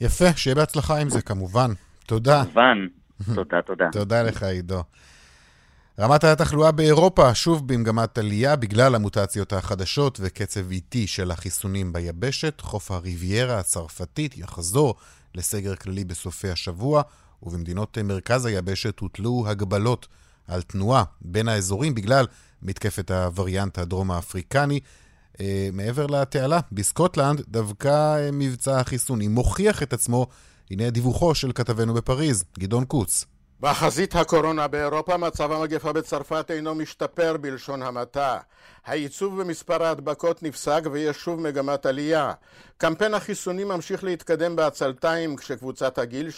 [0.00, 1.70] יפה, שיהיה בהצלחה עם זה כמובן.
[2.06, 2.44] תודה.
[2.44, 2.86] כמובן.
[3.34, 3.88] תודה, תודה.
[3.92, 4.82] תודה לך, עידו.
[6.00, 12.60] רמת התחלואה באירופה שוב במגמת עלייה בגלל המוטציות החדשות וקצב איטי של החיסונים ביבשת.
[12.60, 14.94] חוף הריביירה הצרפתית יחזור
[15.34, 17.02] לסגר כללי בסופי השבוע,
[17.42, 20.08] ובמדינות מרכז היבשת הוטלו הגבלות
[20.48, 22.26] על תנועה בין האזורים בגלל
[22.62, 24.80] מתקפת הווריאנט הדרום-האפריקני.
[25.40, 30.26] אה, מעבר לתעלה, בסקוטלנד דווקא אה, מבצע החיסונים מוכיח את עצמו.
[30.70, 33.24] הנה דיווחו של כתבנו בפריז, גדעון קוץ.
[33.60, 38.38] בחזית הקורונה באירופה מצב המגפה בצרפת אינו משתפר בלשון המעטה.
[38.86, 42.32] הייצוב במספר ההדבקות נפסק ויש שוב מגמת עלייה.
[42.76, 46.28] קמפיין החיסונים ממשיך להתקדם בעצלתיים כשקבוצת הגיל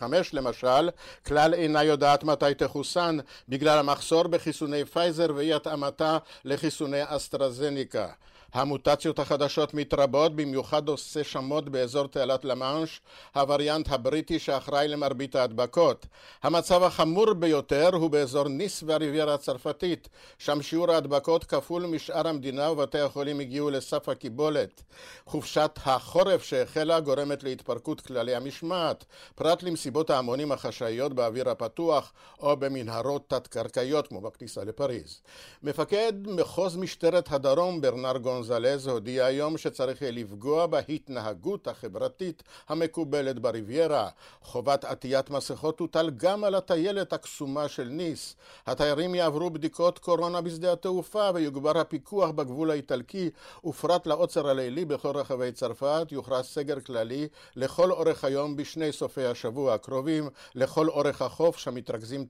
[0.00, 0.90] 65-75 למשל
[1.26, 8.06] כלל אינה יודעת מתי תחוסן בגלל המחסור בחיסוני פייזר ואי התאמתה לחיסוני אסטרזניקה.
[8.52, 13.00] המוטציות החדשות מתרבות, במיוחד עושה שמות באזור תעלת למאנש,
[13.34, 16.06] הווריאנט הבריטי שאחראי למרבית ההדבקות.
[16.42, 22.70] המצב החמור ביותר הוא באזור ניס והריביירה הצרפתית, שם שיעור ההדבקות הדבקות כפול משאר המדינה
[22.70, 24.82] ובתי החולים הגיעו לסף הקיבולת.
[25.26, 33.22] חופשת החורף שהחלה גורמת להתפרקות כללי המשמעת, פרט למסיבות ההמונים החשאיות באוויר הפתוח או במנהרות
[33.28, 35.20] תת-קרקעיות כמו בכניסה לפריז.
[35.62, 44.08] מפקד מחוז משטרת הדרום ברנר גונזלז הודיע היום שצריך לפגוע בהתנהגות החברתית המקובלת בריביירה.
[44.40, 48.36] חובת עטיית מסכות תוטל גם על הטיילת הקסומה של ניס.
[48.66, 53.30] התיירים יעברו בדיקות קורונה בשדה התעופה ויוגבר הפיקוח בגבול האיטלקי
[53.64, 59.74] ופרט לעוצר הלילי בכל רחבי צרפת יוכרז סגר כללי לכל אורך היום בשני סופי השבוע
[59.74, 62.26] הקרובים לכל אורך החוף שם מתרכזים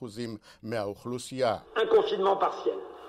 [0.00, 0.04] 90%
[0.62, 1.56] מהאוכלוסייה.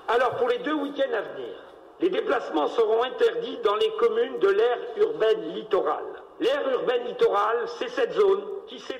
[0.10, 1.70] Alors pour les deux week-ends à venir,
[2.02, 6.06] les déplacements seront interdits dans les communes de l'aire urbaine littorale.
[6.40, 8.42] l'aire urbaine littorale, c'est cette zone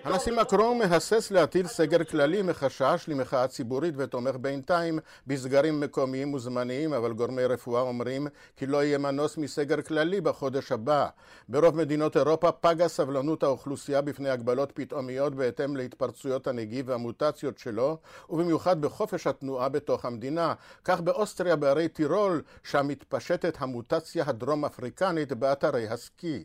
[0.03, 7.13] הנשיא מקרון מהסס להטיל סגר כללי מחשש למחאה ציבורית ותומך בינתיים בסגרים מקומיים וזמניים, אבל
[7.13, 11.07] גורמי רפואה אומרים כי לא יהיה מנוס מסגר כללי בחודש הבא.
[11.49, 17.97] ברוב מדינות אירופה פגה סבלנות האוכלוסייה בפני הגבלות פתאומיות בהתאם להתפרצויות הנגיף והמוטציות שלו,
[18.29, 20.53] ובמיוחד בחופש התנועה בתוך המדינה.
[20.84, 26.43] כך באוסטריה בערי טירול, שם מתפשטת המוטציה הדרום אפריקנית באתרי הסקי.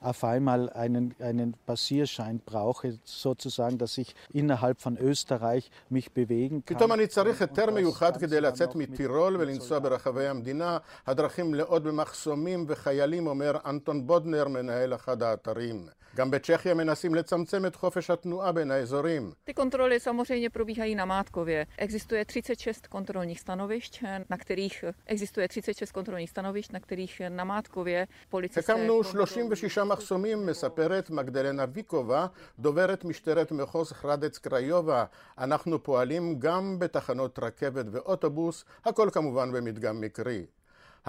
[0.00, 6.76] Auf einmal einen, einen Passierschein brauche, sozusagen, dass ich innerhalb von Österreich mich bewegen kann.
[6.76, 10.78] פתאום אני צריך היתר מיוחד כדי לצאת מטירול ולנסוע ברחבי המדינה.
[11.06, 15.88] הדרכים מלאות במחסומים וחיילים, אומר אנטון בודנר, מנהל אחד האתרים.
[16.16, 19.32] גם בצ'כיה מנסים לצמצם את חופש התנועה בין האזורים.
[19.44, 21.66] Ty kontroly samozřejmě probíhají na Mátkově.
[21.78, 28.72] Existuje 36 kontrolních stanovišť, na kterých existuje 36 kontrolních stanovišť, na kterých na Mátkově policisté...
[28.72, 32.26] הקמנו 36 מחסומים, מספרת מגדלנה ויקובה,
[32.58, 35.04] דוברת משטרת מחוז הרדץ קרלובה.
[35.38, 40.46] אנחנו פועלים גם בתחנות רכבת ואוטובוס, הכל כמובן במדגם מקרי.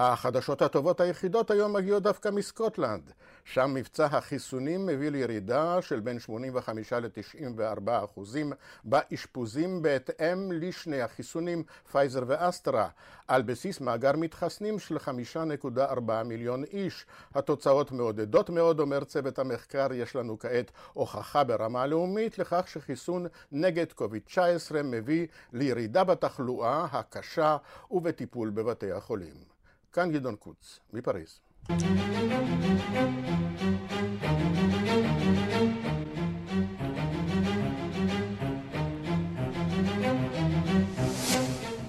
[0.02, 3.12] החדשות הטובות היחידות היום מגיעות דווקא מסקוטלנד.
[3.46, 12.24] שם מבצע החיסונים מביא לירידה של בין 85 ל-94 אחוזים באשפוזים בהתאם לשני החיסונים פייזר
[12.28, 12.88] ואסטרה,
[13.28, 17.06] על בסיס מאגר מתחסנים של 5.4 מיליון איש.
[17.36, 23.94] התוצאות מעודדות מאוד, אומר צוות המחקר, יש לנו כעת הוכחה ברמה הלאומית לכך שחיסון נגד
[23.94, 27.58] קוביד-19 מביא לירידה בתחלואה הקשה
[27.92, 29.59] ובטיפול בבתי החולים.
[29.94, 31.40] כאן גדעון קוץ, מפריז.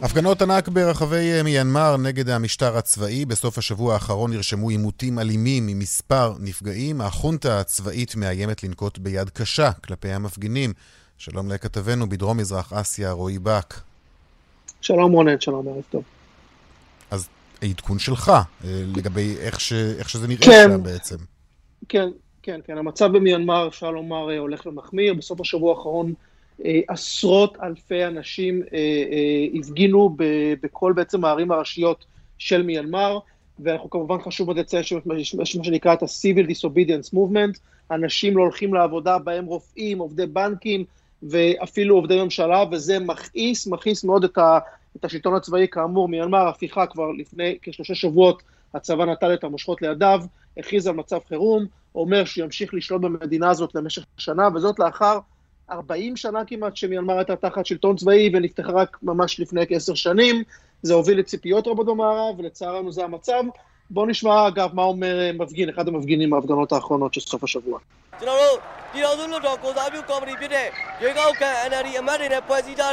[0.02, 3.24] הפגנות ענק ברחבי אה, מיינמר נגד המשטר הצבאי.
[3.24, 7.00] בסוף השבוע האחרון נרשמו עימותים אלימים עם מספר נפגעים.
[7.00, 10.72] החונטה הצבאית מאיימת לנקוט ביד קשה כלפי המפגינים.
[11.18, 13.74] שלום לכתבנו בדרום מזרח אסיה, רועי בק.
[14.80, 16.19] שלום רונן, שלום, ערב טוב.
[17.62, 21.16] אז עדכון שלך אה, לגבי איך, ש, איך שזה נראה כן, שם בעצם.
[21.88, 22.09] כן,
[22.42, 22.79] כן, כן.
[22.79, 25.14] המצב במיינמר, אפשר לומר, אה, הולך ומחמיר.
[25.14, 26.14] בסוף השבוע האחרון
[26.64, 28.62] אה, עשרות אלפי אנשים
[29.59, 30.16] הפגינו
[30.62, 32.05] בכל בעצם הערים הראשיות
[32.38, 33.18] של מיינמר,
[33.59, 37.59] ואנחנו כמובן חשוב מאוד לציין שיש מה שנקרא את ה-Civil Disobedience Movement,
[37.90, 40.85] אנשים לא הולכים לעבודה, בהם רופאים, עובדי בנקים
[41.23, 44.59] ואפילו עובדי ממשלה, וזה מכעיס, מכעיס מאוד את ה...
[44.96, 48.42] את השלטון הצבאי, כאמור, מיינמר, הפיכה כבר לפני כשלושה שבועות,
[48.74, 50.20] הצבא נטל את המושכות לידיו,
[50.57, 55.18] הכריז על מצב חירום, אומר שימשיך לשלוט במדינה הזאת למשך שנה, וזאת לאחר
[55.70, 60.42] 40 שנה כמעט שמיינמר הייתה תחת שלטון צבאי ונפתחה רק ממש לפני כעשר שנים.
[60.83, 63.42] זה הוביל לציפיות רבות במערב, ולצערנו זה המצב.
[63.90, 67.79] בואו נשמע אגב מה אומר אה, מפגין, אחד המפגינים מההפגנות האחרונות של סוף השבוע.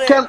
[0.07, 0.21] כן,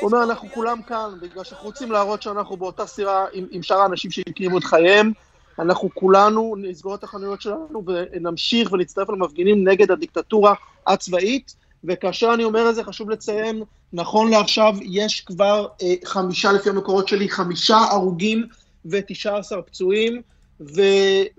[0.00, 3.80] הוא אומר אנחנו כולם כאן בגלל שאנחנו רוצים להראות שאנחנו באותה סירה עם, עם שאר
[3.80, 5.12] האנשים שהקימו את חייהם.
[5.58, 10.54] אנחנו כולנו נסגור את החנויות שלנו ונמשיך ונצטרף למפגינים נגד הדיקטטורה
[10.86, 11.54] הצבאית.
[11.84, 17.08] וכאשר אני אומר את זה חשוב לציין, נכון לעכשיו יש כבר אה, חמישה לפי המקורות
[17.08, 18.46] שלי, חמישה הרוגים
[18.85, 20.21] ו-19 פצועים,
[20.61, 20.81] ו,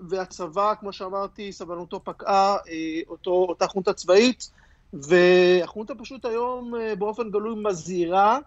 [0.09, 4.51] והצבא, כמו שאמרתי, סבלנותו פקעה, אה, אותו, אותה חונטה צבאית,
[4.93, 8.39] והחונטה פשוט היום אה, באופן גלוי מזהירה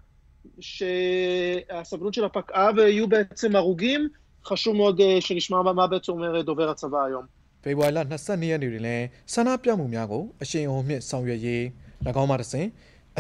[0.61, 4.09] שהסבלנות שלה פקעה ויהיו בעצם הרוגים.
[4.45, 7.27] חשוב מאוד אה, שנשמע מה בעצם אומר דובר הצבא היום.
[7.65, 11.63] ဖေဖော်ဝါရီလ22ရက်နေ့တွင်လည်းဆန္ဒပြမှုများကိုအရှိန်အဟုန်မြင့်ဆောင်ရွက်ရေး၎
[12.23, 12.69] င်းမှတစ်ဆင့်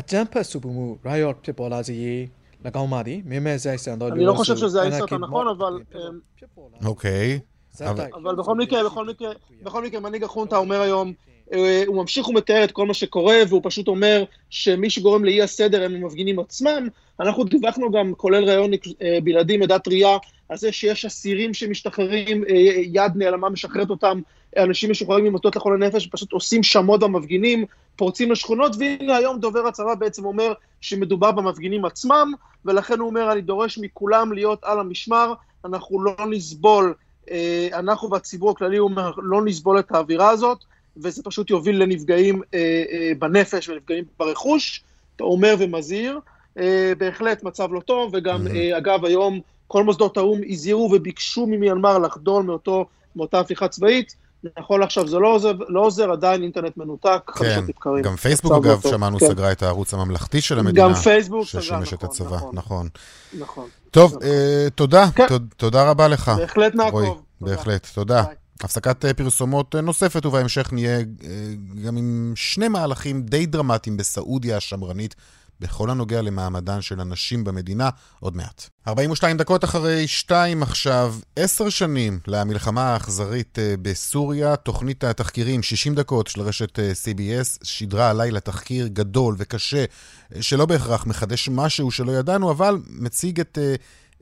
[0.01, 2.23] အကြမ်းဖက်စုပူမှု riot ဖြစ်ပေါ်လာစေရေး
[2.65, 5.80] לגמרי מאדי, מי מזה סנדול אני לא חושב שזה ההסת הנכון, אבל...
[6.86, 7.39] אוקיי.
[8.13, 11.13] אבל בכל מקרה, בכל מקרה, בכל מקרה, מנהיג החונטה אומר היום
[11.54, 15.84] אה, הוא ממשיך ומתאר את כל מה שקורה, והוא פשוט אומר שמי שגורם לאי הסדר
[15.84, 16.88] הם המפגינים עצמם.
[17.19, 20.17] אנחנו דיווחנו גם, כולל ראיון אה, בלעדי מדת ראייה,
[20.49, 22.56] על זה שיש אסירים שמשתחררים, אה,
[22.93, 24.21] יד נעלמה משחררת אותם,
[24.58, 27.65] אנשים משוחררים ממוטות לחולי נפש, פשוט עושים שמות במפגינים,
[27.96, 32.34] פורצים לשכונות, והנה היום דובר הצבא בעצם אומר שמדובר במפגינים עצמם,
[32.65, 35.34] ולכן הוא אומר, אני דורש מכולם להיות על המשמר,
[35.65, 36.94] אנחנו לא נסבול,
[37.74, 40.58] אנחנו והציבור הכללי, הוא אומר, לא נסבול את האווירה הזאת.
[40.98, 44.84] וזה פשוט יוביל לנפגעים אה, אה, בנפש ונפגעים ברכוש,
[45.15, 46.20] אתה אומר ומזהיר.
[46.60, 51.98] אה, בהחלט מצב לא טוב, וגם, אה, אגב, היום כל מוסדות האו"ם הזהירו וביקשו ממיינמר
[51.98, 54.15] לחדול מאותו, מאותה הפיכה צבאית.
[54.60, 58.03] נכון לעכשיו זה לא עוזר, לא עוזר, עדיין אינטרנט מנותק, כן, חדשות לבקרים.
[58.03, 59.27] גם פייסבוק, אגב, לא שמענו, כן.
[59.27, 60.88] סגרה את הערוץ הממלכתי של המדינה.
[60.88, 62.49] גם פייסבוק סגרה, נכון, את הצבא, נכון.
[62.53, 62.88] נכון.
[63.39, 63.67] נכון.
[63.91, 64.27] טוב, נכון.
[64.27, 65.25] אה, תודה, כן.
[65.58, 66.31] תודה רבה לך.
[66.38, 67.01] בהחלט נעקוב.
[67.01, 68.23] רואי, בהחלט, תודה.
[68.23, 68.36] ביי.
[68.63, 71.03] הפסקת אה, פרסומות אה, נוספת, ובהמשך נהיה אה,
[71.86, 75.15] גם עם שני מהלכים די דרמטיים בסעודיה השמרנית,
[75.60, 77.89] בכל הנוגע למעמדן של הנשים במדינה,
[78.20, 78.70] עוד מעט.
[78.88, 86.41] 42 דקות אחרי 2 עכשיו, 10 שנים למלחמה האכזרית בסוריה, תוכנית התחקירים 60 דקות של
[86.41, 89.86] רשת CBS שידרה הלילה תחקיר גדול וקשה,
[90.41, 93.58] שלא בהכרח מחדש משהו שלא ידענו, אבל מציג את...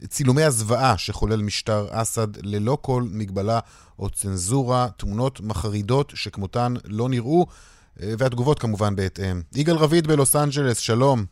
[0.08, 3.60] צילומי הזוועה שחולל משטר אסד ללא כל מגבלה
[4.00, 7.54] או צנזורה, תמונות מחרידות שכמותן לא נראו, אה,
[7.98, 9.42] והתגובות כמובן בהתאם.
[9.56, 11.26] יגאל רביד בלוס אנג'לס, שלום.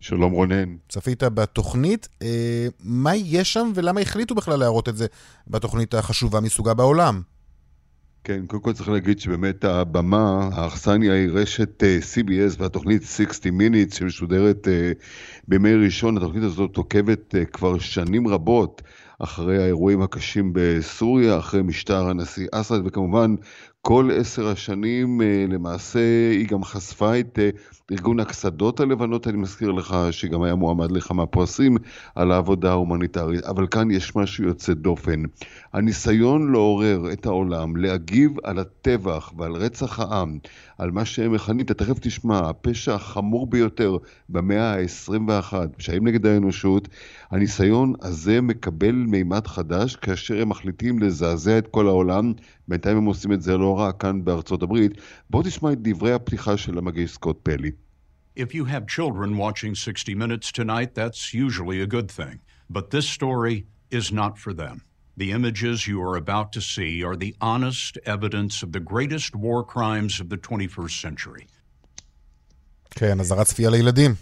[0.00, 0.76] שלום רונן.
[0.88, 5.06] צפית בתוכנית, אה, מה יש שם ולמה החליטו בכלל להראות את זה
[5.46, 7.22] בתוכנית החשובה מסוגה בעולם?
[8.24, 13.94] כן, קודם כל צריך להגיד שבאמת הבמה, האכסניה היא רשת אה, CBS והתוכנית 60 Minutes
[13.94, 14.68] שמשודרת
[15.48, 16.16] בימי ראשון.
[16.16, 18.82] התוכנית הזאת עוקבת כבר שנים רבות
[19.18, 23.34] אחרי האירועים הקשים בסוריה, אחרי משטר הנשיא אסד, וכמובן
[23.84, 27.38] כל עשר השנים למעשה היא גם חשפה את
[27.92, 31.76] ארגון הקסדות הלבנות, אני מזכיר לך שגם היה מועמד לכמה פרסים
[32.14, 35.22] על העבודה ההומניטרית, אבל כאן יש משהו יוצא דופן.
[35.72, 40.38] הניסיון לעורר את העולם, להגיב על הטבח ועל רצח העם,
[40.78, 43.96] על מה שהם מכנים, אתה תכף תשמע, הפשע החמור ביותר
[44.28, 46.88] במאה ה-21, פשעים נגד האנושות,
[47.32, 52.32] הניסיון הזה מקבל מימד חדש כאשר הם מחליטים לזעזע את כל העולם,
[52.68, 54.92] בינתיים הם עושים את זה לא רע כאן בארצות הברית.
[55.30, 57.70] בואו תשמע את דברי הפתיחה של המגיש סקוט פלי.
[58.36, 62.38] If you have children watching 60 Minutes tonight, that's usually a good thing.
[62.70, 64.76] But this story is not for them.
[65.16, 69.60] The images you are about to see are the honest evidence of the greatest war
[69.74, 71.46] crimes of the 21st century.
[72.90, 74.14] כן, אזהרת צפייה לילדים.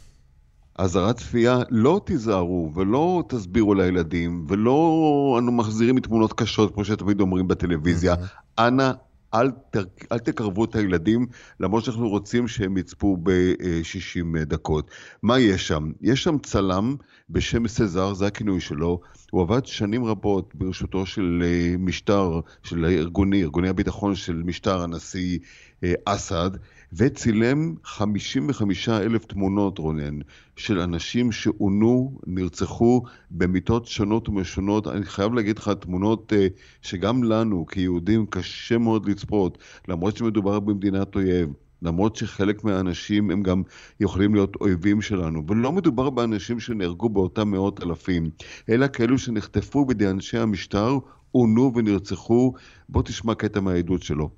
[0.79, 7.49] אזהרת צפייה, לא תיזהרו ולא תסבירו לילדים ולא אנו מחזירים מתמונות קשות, כמו שתמיד אומרים
[7.49, 8.15] בטלוויזיה.
[8.59, 8.93] אנא
[9.35, 11.27] אל, תר, אל תקרבו את הילדים,
[11.61, 14.91] למרות שאנחנו רוצים שהם יצפו ב-60 דקות.
[15.23, 15.91] מה יש שם?
[16.01, 16.97] יש שם צלם
[17.31, 19.01] בשם סזר, זה הכינוי שלו.
[19.31, 25.39] הוא עבד שנים רבות ברשותו של אה, משטר, של ארגוני, ארגוני הביטחון של משטר הנשיא
[25.85, 26.51] אה, אסד.
[26.93, 30.19] וצילם 55 אלף תמונות, רונן,
[30.57, 34.87] של אנשים שעונו, נרצחו במיטות שונות ומשונות.
[34.87, 36.37] אני חייב להגיד לך, תמונות uh,
[36.83, 41.49] שגם לנו, כיהודים, קשה מאוד לצפות, למרות שמדובר במדינת אויב.
[41.83, 43.63] למרות שחלק מהאנשים הם גם
[44.01, 45.43] יכולים להיות אויבים שלנו.
[45.49, 48.31] ולא מדובר באנשים שנהרגו באותם מאות אלפים,
[48.69, 50.99] אלא כאלו שנחטפו בידי אנשי המשטר,
[51.33, 52.53] עונו ונרצחו.
[52.89, 54.31] בוא תשמע קטע מהעדות שלו.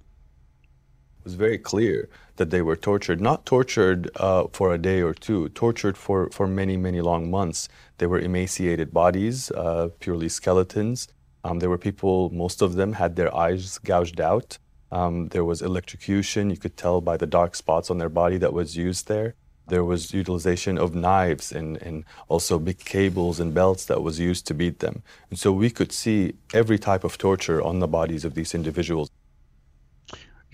[1.23, 5.15] It was very clear that they were tortured, not tortured uh, for a day or
[5.15, 7.69] two, tortured for, for many, many long months.
[7.99, 11.07] They were emaciated bodies, uh, purely skeletons.
[11.45, 14.59] Um, there were people, most of them had their eyes gouged out.
[14.93, 18.53] Um, there was electrocution, you could tell by the dark spots on their body that
[18.53, 19.35] was used there.
[19.67, 24.47] There was utilization of knives and, and also big cables and belts that was used
[24.49, 25.03] to beat them.
[25.31, 29.09] And so we could see every type of torture on the bodies of these individuals.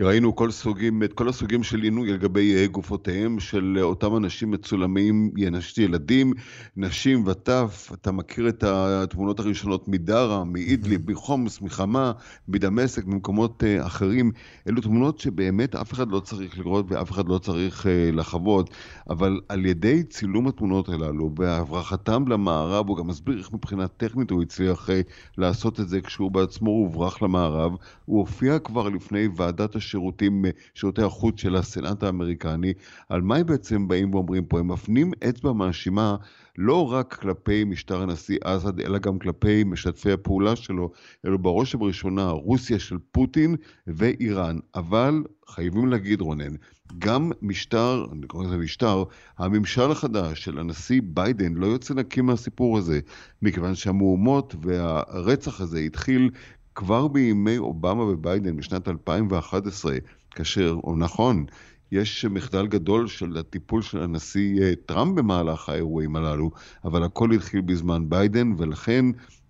[0.00, 5.30] ראינו כל סוגים, את כל הסוגים של עינוי לגבי גופותיהם של אותם אנשים מצולמים,
[5.78, 6.32] ילדים,
[6.76, 12.12] נשים וטף, אתה מכיר את התמונות הראשונות מדארה, מאידליב, מחומס, מחמה,
[12.48, 14.30] מדמשק, ממקומות אה, אחרים.
[14.68, 18.70] אלו תמונות שבאמת אף אחד לא צריך לראות ואף אחד לא צריך אה, לחוות,
[19.10, 24.42] אבל על ידי צילום התמונות הללו והברחתם למערב, הוא גם מסביר איך מבחינה טכנית הוא
[24.42, 25.00] הצליח אה,
[25.38, 27.72] לעשות את זה כשהוא בעצמו הוברח למערב,
[28.04, 29.87] הוא הופיע כבר לפני ועדת הש...
[29.88, 32.72] השירותים, שירותי החוץ של הסנאט האמריקני,
[33.08, 34.58] על מה הם בעצם באים ואומרים פה?
[34.58, 36.16] הם מפנים אצבע מאשימה
[36.58, 40.90] לא רק כלפי משטר הנשיא אסד, אלא גם כלפי משתפי הפעולה שלו,
[41.26, 44.58] אלו בראש ובראשונה רוסיה של פוטין ואיראן.
[44.74, 46.54] אבל חייבים להגיד, רונן,
[46.98, 49.04] גם משטר, אני קורא לזה משטר,
[49.38, 53.00] הממשל החדש של הנשיא ביידן לא יוצא נקי מהסיפור הזה,
[53.42, 56.30] מכיוון שהמהומות והרצח הזה התחיל
[56.78, 59.96] כבר בימי אובמה וביידן בשנת 2011,
[60.30, 61.44] כאשר, או נכון,
[61.92, 66.50] יש מחדל גדול של הטיפול של הנשיא אה, טראמפ במהלך האירועים הללו,
[66.84, 69.04] אבל הכל התחיל בזמן ביידן, ולכן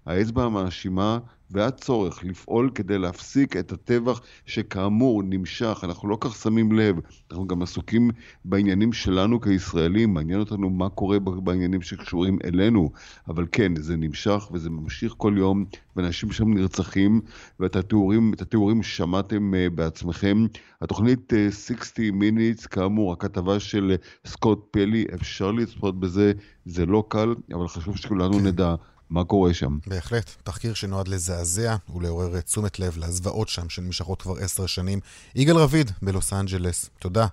[0.07, 1.19] האצבע המאשימה
[1.51, 6.97] והצורך לפעול כדי להפסיק את הטבח שכאמור נמשך, אנחנו לא כך שמים לב,
[7.31, 8.11] אנחנו גם עסוקים
[8.45, 12.91] בעניינים שלנו כישראלים, מעניין אותנו מה קורה בעניינים שקשורים אלינו,
[13.29, 15.65] אבל כן, זה נמשך וזה ממשיך כל יום,
[15.97, 17.21] ואנשים שם נרצחים,
[17.61, 20.47] ואת התיאורים, התיאורים שמעתם uh, בעצמכם.
[20.83, 26.33] התוכנית uh, 60 Minutes, כאמור, הכתבה של uh, סקוט פלי, אפשר לצפות בזה,
[26.65, 28.47] זה לא קל, אבל חשוב שכולנו כן.
[28.47, 28.75] נדע.
[29.11, 29.79] מה קורה שם.
[29.87, 35.01] בהחלט, תחקיר שנועד לזעזע ולעורר תשומת לב לזוועות שם שנמשכות כבר עשר שנים.
[35.35, 37.27] יגאל רביד בלוס אנג'לס, תודה.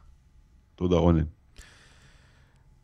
[0.76, 1.24] תודה רונן.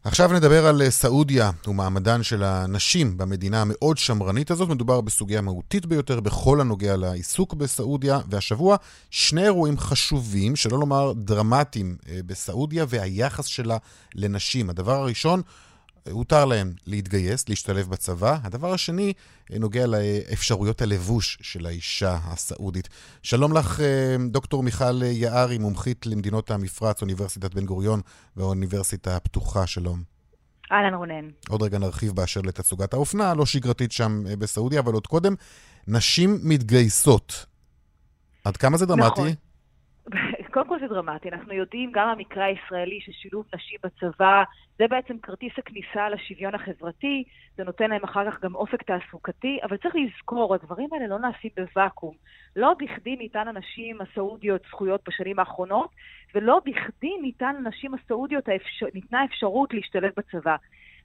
[0.03, 4.69] עכשיו נדבר על סעודיה ומעמדן של הנשים במדינה המאוד שמרנית הזאת.
[4.69, 8.75] מדובר בסוגיה מהותית ביותר בכל הנוגע לעיסוק בסעודיה, והשבוע
[9.09, 13.77] שני אירועים חשובים, שלא לומר דרמטיים, אה, בסעודיה והיחס שלה
[14.15, 14.69] לנשים.
[14.69, 15.41] הדבר הראשון,
[16.09, 18.37] הותר להם להתגייס, להשתלב בצבא.
[18.43, 19.13] הדבר השני
[19.53, 22.89] אה, נוגע לאפשרויות הלבוש של האישה הסעודית.
[23.23, 28.01] שלום לך, אה, דוקטור מיכל יערי, מומחית למדינות המפרץ, אוניברסיטת בן גוריון
[28.35, 29.67] והאוניברסיטה הפתוחה.
[29.67, 30.03] שלום.
[30.71, 31.29] אהלן רונן.
[31.49, 35.35] עוד רגע נרחיב באשר לתצוגת האופנה, לא שגרתית שם אה, בסעודיה, אבל עוד קודם,
[35.87, 37.45] נשים מתגייסות.
[38.43, 39.21] עד כמה זה דרמטי?
[39.21, 39.27] נכון.
[40.51, 41.29] קודם כל זה דרמטי.
[41.29, 44.43] אנחנו יודעים, גם המקרה הישראלי ששילוב נשים בצבא,
[44.77, 47.23] זה בעצם כרטיס הכניסה לשוויון החברתי,
[47.57, 51.51] זה נותן להם אחר כך גם אופק תעסוקתי, אבל צריך לזכור, הדברים האלה לא נעשים
[51.57, 52.15] בוואקום.
[52.55, 55.89] לא בכדי ניתן לנשים הסעודיות זכויות בשנים האחרונות,
[56.35, 58.85] ולא בכדי ניתן לנשים הסעודיות, האפשר...
[58.93, 60.55] ניתנה אפשרות להשתלב בצבא.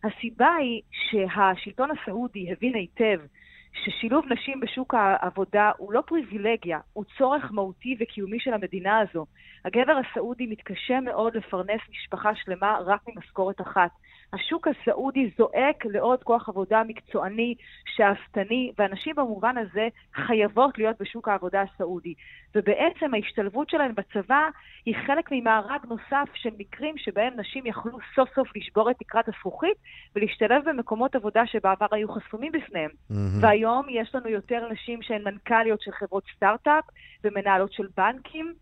[0.05, 3.21] הסיבה היא שהשלטון הסעודי הבין היטב
[3.85, 9.27] ששילוב נשים בשוק העבודה הוא לא פריבילגיה, הוא צורך מהותי וקיומי של המדינה הזו.
[9.65, 13.91] הגבר הסעודי מתקשה מאוד לפרנס משפחה שלמה רק ממשכורת אחת.
[14.33, 17.55] השוק הסעודי זועק לעוד כוח עבודה מקצועני,
[17.97, 22.15] שאפתני, ואנשים במובן הזה חייבות להיות בשוק העבודה הסעודי.
[22.55, 24.49] ובעצם ההשתלבות שלהן בצבא
[24.87, 29.77] היא חלק ממארג נוסף של מקרים שבהם נשים יכלו סוף סוף לשבור את תקרת הזכוכית
[30.17, 32.91] ולהשתלב במקומות עבודה שבעבר היו חסומים בפניהם.
[32.91, 33.15] Mm-hmm.
[33.41, 36.85] והיום יש לנו יותר נשים שהן מנכ"ליות של חברות סטארט-אפ
[37.25, 38.55] ומנהלות של בנקים.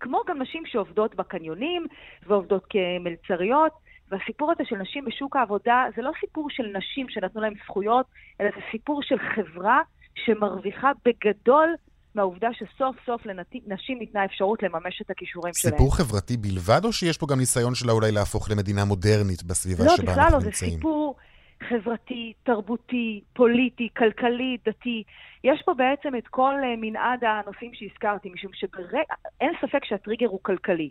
[0.00, 1.86] כמו גם נשים שעובדות בקניונים
[2.26, 3.72] ועובדות כמלצריות,
[4.14, 8.06] והסיפור הזה של נשים בשוק העבודה זה לא סיפור של נשים שנתנו להן זכויות,
[8.40, 9.80] אלא זה סיפור של חברה
[10.14, 11.74] שמרוויחה בגדול
[12.14, 15.74] מהעובדה שסוף סוף לנשים ניתנה אפשרות לממש את הכישורים שלהם.
[15.74, 19.96] סיפור חברתי בלבד, או שיש פה גם ניסיון שלה אולי להפוך למדינה מודרנית בסביבה לא,
[19.96, 20.70] שבה אנחנו לא, נמצאים?
[20.70, 21.16] לא, זה סיפור
[21.68, 25.02] חברתי, תרבותי, פוליטי, כלכלי, דתי.
[25.44, 30.90] יש פה בעצם את כל אה, מנעד הנושאים שהזכרתי, משום שאין ספק שהטריגר הוא כלכלי.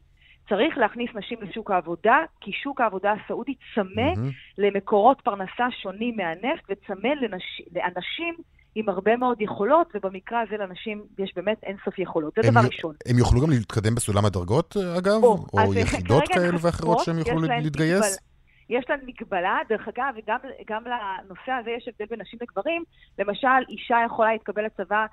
[0.49, 4.33] צריך להכניס נשים לשוק העבודה, כי שוק העבודה הסעודי צמא mm-hmm.
[4.57, 7.61] למקורות פרנסה שונים מהנפט וצמא לנש...
[7.75, 8.35] לאנשים
[8.75, 12.33] עם הרבה מאוד יכולות, ובמקרה הזה לנשים יש באמת אינסוף יכולות.
[12.43, 12.67] זה דבר י...
[12.67, 12.95] ראשון.
[13.09, 15.23] הם יוכלו גם להתקדם בסולם הדרגות, אגב?
[15.23, 17.99] או, או יחידות כאלה ואחרות שהם יוכלו להתגייס?
[17.99, 18.33] מגבל...
[18.69, 20.37] יש להן מגבלה, דרך אגב, וגם
[20.67, 22.83] גם לנושא הזה יש הבדל בין נשים לגברים.
[23.19, 25.05] למשל, אישה יכולה להתקבל לצבא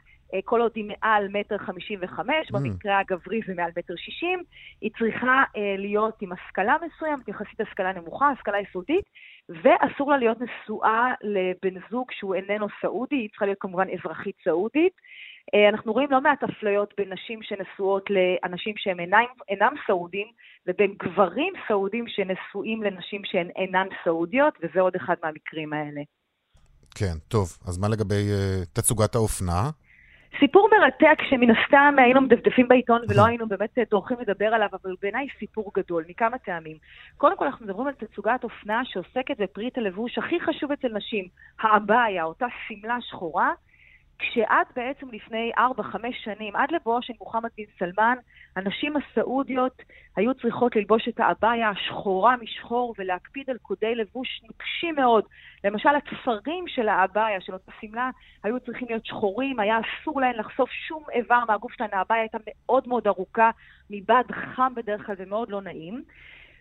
[0.44, 2.52] כל עוד היא מעל מטר חמישים וחמש, mm.
[2.52, 4.42] במקרה הגברי זה מעל מטר שישים,
[4.80, 9.04] היא צריכה אה, להיות עם השכלה מסוימת, יחסית השכלה נמוכה, השכלה יסודית,
[9.48, 14.92] ואסור לה להיות נשואה לבן זוג שהוא איננו סעודי, היא צריכה להיות כמובן אזרחית סעודית.
[15.54, 20.26] אה, אנחנו רואים לא מעט אפליות בין נשים שנשואות לאנשים שהם אינם, אינם סעודים,
[20.66, 26.00] לבין גברים סעודים שנשואים לנשים שהן אינן סעודיות, וזה עוד אחד מהמקרים האלה.
[26.94, 27.58] כן, טוב.
[27.68, 29.70] אז מה לגבי uh, תצוגת האופנה?
[30.38, 35.26] סיפור מרתק שמן הסתם היינו מדפדפים בעיתון ולא היינו באמת טורחים לדבר עליו, אבל בעיניי
[35.38, 36.76] סיפור גדול, מכמה טעמים.
[37.16, 41.24] קודם כל אנחנו מדברים על תצוגת אופנה שעוסקת בפריט הלבוש הכי חשוב אצל נשים,
[41.60, 43.52] האבאיה, אותה שמלה שחורה,
[44.20, 45.60] כשעד בעצם לפני 4-5
[46.24, 48.16] שנים, עד לבואו של מוחמד בן סלמן,
[48.56, 49.82] הנשים הסעודיות
[50.16, 55.24] היו צריכות ללבוש את האביה השחורה משחור ולהקפיד על קודי לבוש נוקשים מאוד.
[55.64, 58.10] למשל, התפרים של האביה, של אותה שמלה,
[58.44, 62.88] היו צריכים להיות שחורים, היה אסור להן לחשוף שום איבר מהגוף שלהן, האביה הייתה מאוד
[62.88, 63.50] מאוד ארוכה,
[63.90, 66.02] מבד חם בדרך כלל ומאוד לא נעים.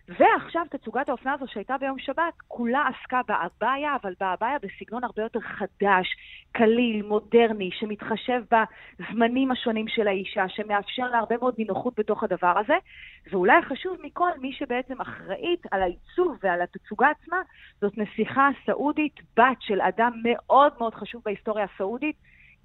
[0.08, 5.40] ועכשיו תצוגת האופנה הזו שהייתה ביום שבת, כולה עסקה באביה, אבל באביה בסגנון הרבה יותר
[5.40, 6.16] חדש,
[6.52, 12.74] קליל, מודרני, שמתחשב בזמנים השונים של האישה, שמאפשר לה הרבה מאוד נינוחות בתוך הדבר הזה.
[13.30, 17.40] ואולי החשוב מכל, מי שבעצם אחראית על העיצוב ועל התצוגה עצמה,
[17.80, 22.16] זאת נסיכה סעודית, בת של אדם מאוד מאוד חשוב בהיסטוריה הסעודית,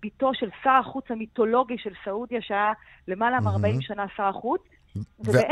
[0.04, 2.74] בתו של שר החוץ המיתולוגי של סעודיה, שהיה
[3.08, 4.62] למעלה מ-40 שנה שר החוץ.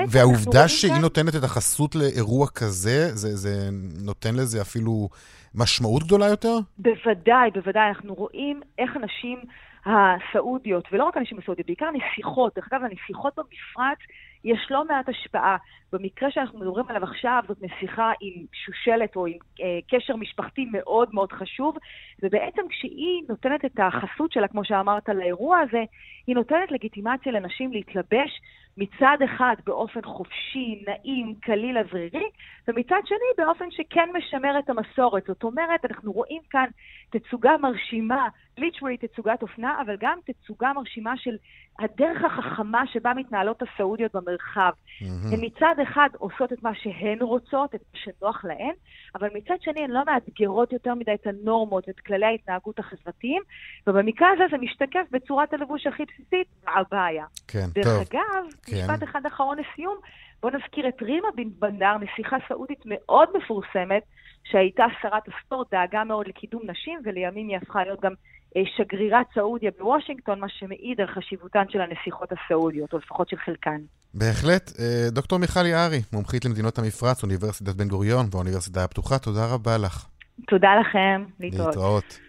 [0.10, 1.02] והעובדה שהיא כאן...
[1.02, 3.70] נותנת את החסות לאירוע כזה, זה, זה
[4.06, 5.10] נותן לזה אפילו
[5.56, 6.58] משמעות גדולה יותר?
[6.78, 7.88] בוודאי, בוודאי.
[7.88, 9.40] אנחנו רואים איך אנשים
[9.86, 13.98] הסעודיות, ולא רק אנשים הסעודיות, בעיקר נסיכות, דרך אגב, הנסיכות במפרץ,
[14.44, 15.58] יש לא מעט השפעה.
[15.94, 21.10] במקרה שאנחנו מדברים עליו עכשיו, זאת נסיכה עם שושלת או עם אה, קשר משפחתי מאוד
[21.14, 21.78] מאוד חשוב,
[22.24, 25.84] ובעצם כשהיא נותנת את החסות שלה, כמו שאמרת, לאירוע הזה,
[26.28, 28.42] היא נותנת לגיטימציה לנשים להתלבש
[28.78, 32.30] מצד אחד באופן חופשי, נעים, קליל, אוורירי,
[32.68, 35.24] ומצד שני באופן שכן משמר את המסורת.
[35.28, 36.66] זאת אומרת, אנחנו רואים כאן
[37.10, 41.36] תצוגה מרשימה, ליטרלי תצוגת אופנה, אבל גם תצוגה מרשימה של
[41.80, 44.72] הדרך החכמה שבה מתנהלות הסעודיות במרחב.
[44.72, 45.34] Mm-hmm.
[45.34, 48.74] הן מצד אחד עושות את מה שהן רוצות, את מה שנוח להן,
[49.16, 53.42] אבל מצד שני הן לא מאתגרות יותר מדי את הנורמות ואת כללי ההתנהגות החברתיים,
[53.88, 57.26] ובמקרה הזה זה משתקף בצורת הלבוש הכי בסיסית, הבעיה.
[57.48, 58.04] כן, דרך טוב.
[58.12, 58.76] אגב, כן.
[58.76, 59.98] משפט אחד אחרון לסיום,
[60.42, 64.04] בואו נזכיר את רימה בן בנדר, נסיכה סעודית מאוד מפורסמת,
[64.44, 68.14] שהייתה שרת הספורט, דאגה מאוד לקידום נשים, ולימים היא הפכה להיות גם
[68.58, 73.82] אה, שגרירת סעודיה בוושינגטון, מה שמעיד על חשיבותן של הנסיכות הסעודיות, או לפחות של חלקן.
[74.14, 74.72] בהחלט.
[74.80, 80.06] אה, דוקטור מיכל יערי, מומחית למדינות המפרץ, אוניברסיטת בן גוריון והאוניברסיטה הפתוחה, תודה רבה לך.
[80.48, 81.68] תודה לכם, להתראות.
[81.68, 82.20] להתראות.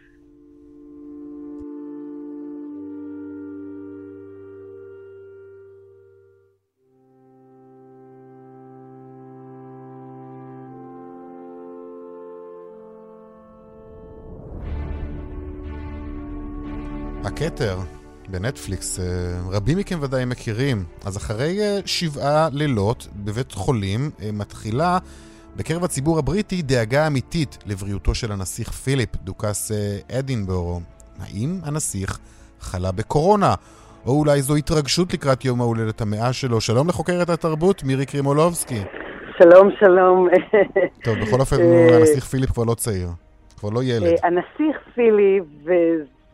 [17.47, 17.77] הכתר
[18.29, 19.05] בנטפליקס, אה,
[19.51, 20.85] רבים מכם ודאי מכירים.
[21.07, 24.99] אז אחרי אה, שבעה לילות בבית חולים אה, מתחילה
[25.57, 29.73] בקרב הציבור הבריטי דאגה אמיתית לבריאותו של הנסיך פיליפ, דוכס
[30.19, 30.81] אדינבורו.
[31.21, 32.19] האם הנסיך
[32.61, 33.55] חלה בקורונה?
[34.07, 36.61] או אולי זו התרגשות לקראת יום ההולדת המאה שלו.
[36.61, 38.83] שלום לחוקרת התרבות, מירי קרימולובסקי.
[39.39, 40.29] שלום, שלום.
[41.05, 41.57] טוב, בכל אופן,
[41.93, 43.09] הנסיך פיליפ כבר לא צעיר,
[43.59, 44.13] כבר לא ילד.
[44.23, 45.45] הנסיך פיליפ,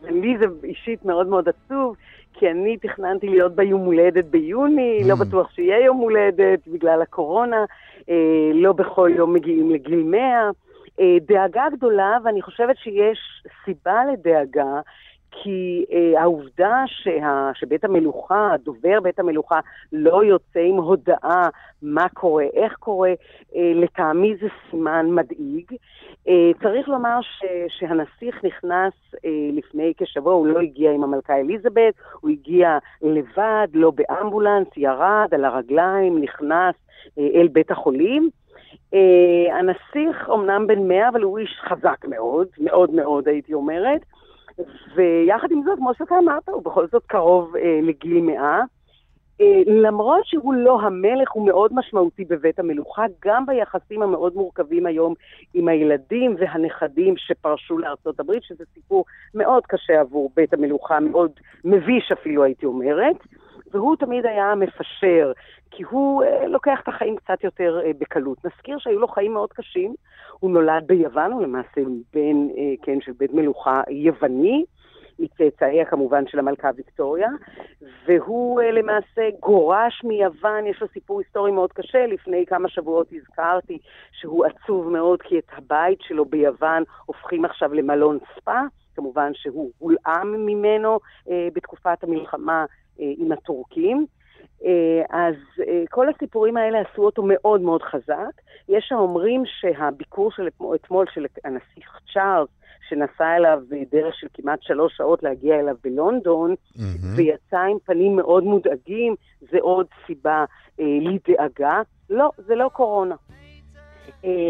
[0.01, 1.95] ולי זה אישית מאוד מאוד עצוב,
[2.33, 5.07] כי אני תכננתי להיות ביום הולדת ביוני, mm.
[5.07, 7.65] לא בטוח שיהיה יום הולדת בגלל הקורונה,
[8.09, 10.49] אה, לא בכל יום מגיעים לגיל 100.
[10.99, 13.19] אה, דאגה גדולה, ואני חושבת שיש
[13.65, 14.81] סיבה לדאגה,
[15.31, 19.59] כי אה, העובדה שה, שבית המלוכה, דובר בית המלוכה,
[19.93, 21.49] לא יוצא עם הודעה
[21.81, 23.13] מה קורה, איך קורה,
[23.55, 25.71] אה, לטעמי זה סימן מדאיג.
[26.27, 28.93] אה, צריך לומר ש, שהנסיך נכנס
[29.25, 35.27] אה, לפני כשבוע, הוא לא הגיע עם המלכה אליזבת, הוא הגיע לבד, לא באמבולנס, ירד
[35.31, 36.75] על הרגליים, נכנס
[37.19, 38.29] אה, אל בית החולים.
[38.71, 44.01] Uh, הנסיך אומנם בן מאה, אבל הוא איש חזק מאוד, מאוד מאוד הייתי אומרת.
[44.95, 48.61] ויחד עם זאת, כמו שאתה אמרת, הוא בכל זאת קרוב אה, לגיל מאה.
[49.41, 55.13] אה, למרות שהוא לא המלך, הוא מאוד משמעותי בבית המלוכה, גם ביחסים המאוד מורכבים היום
[55.53, 59.05] עם הילדים והנכדים שפרשו לארצות הברית, שזה סיפור
[59.35, 61.31] מאוד קשה עבור בית המלוכה, מאוד
[61.65, 63.15] מביש אפילו, הייתי אומרת.
[63.71, 65.31] והוא תמיד היה מפשר,
[65.71, 68.45] כי הוא אה, לוקח את החיים קצת יותר אה, בקלות.
[68.45, 69.95] נזכיר שהיו לו חיים מאוד קשים,
[70.39, 71.81] הוא נולד ביוון, הוא למעשה
[72.13, 74.65] בן, אה, כן, של בית מלוכה יווני,
[75.19, 77.29] מצאצאיה כמובן של המלכה ויקטוריה,
[78.05, 83.79] והוא אה, למעשה גורש מיוון, יש לו סיפור היסטורי מאוד קשה, לפני כמה שבועות הזכרתי
[84.11, 88.61] שהוא עצוב מאוד כי את הבית שלו ביוון הופכים עכשיו למלון ספא,
[88.95, 90.99] כמובן שהוא הולאם ממנו
[91.29, 92.65] אה, בתקופת המלחמה
[92.99, 94.05] עם הטורקים.
[94.65, 95.35] אה, אז
[95.67, 98.41] אה, כל הסיפורים האלה עשו אותו מאוד מאוד חזק.
[98.69, 102.49] יש האומרים שהביקור של אתמול של הנסיך צ'ארלס,
[102.89, 103.59] שנסע אליו
[103.91, 106.79] דרך של כמעט שלוש שעות להגיע אליו בלונדון, mm-hmm.
[107.15, 109.15] ויצא עם פנים מאוד מודאגים,
[109.51, 110.45] זה עוד סיבה
[110.79, 111.81] אה, לדאגה.
[112.09, 113.15] לא, זה לא קורונה.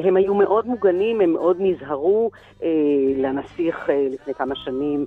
[0.03, 2.31] הם היו מאוד מוגנים, הם מאוד נזהרו.
[3.17, 5.05] לנסיך לפני כמה שנים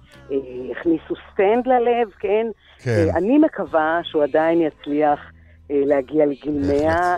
[0.71, 2.47] הכניסו סטנט ללב, כן?
[2.79, 3.07] כן.
[3.15, 5.21] אני מקווה שהוא עדיין יצליח
[5.71, 7.17] להגיע לגיל 100.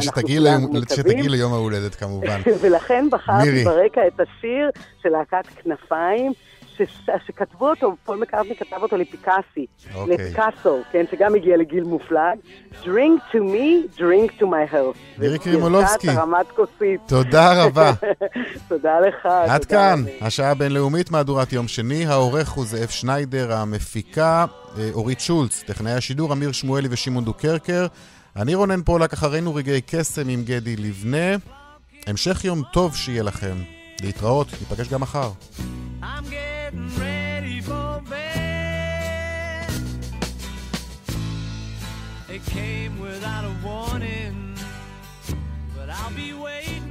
[0.00, 2.40] שתגיעי ליום ההולדת כמובן.
[2.60, 4.70] ולכן בחרתי ברקע את השיר
[5.02, 6.32] של להקת כנפיים.
[7.26, 10.16] שכתבו אותו, פול מקארטני כתב אותו לפיקאסי, אוקיי.
[10.16, 12.38] לפיקאסו, כן, שגם הגיע לגיל מופלג.
[12.82, 15.18] Drink to me, drink to my health.
[15.18, 16.10] מירי קרימולובסקי.
[16.10, 17.00] הרמת כוסית.
[17.06, 17.92] תודה רבה.
[18.68, 19.26] תודה לך.
[19.26, 22.06] עד כאן, השעה הבינלאומית, מהדורת יום שני.
[22.06, 24.44] העורך הוא זאב שניידר, המפיקה
[24.92, 27.86] אורית שולץ, טכנאי השידור אמיר שמואלי ושמעון דוקרקר.
[28.36, 31.36] אני רונן פולק, אחרינו רגעי קסם עם גדי לבנה.
[32.06, 33.77] המשך יום טוב שיהיה לכם.
[34.02, 35.30] להתראות, ניפגש גם מחר.
[36.02, 39.70] I'm getting ready for bed.
[42.34, 44.36] It came without a warning,
[45.74, 46.87] but I'll be waiting.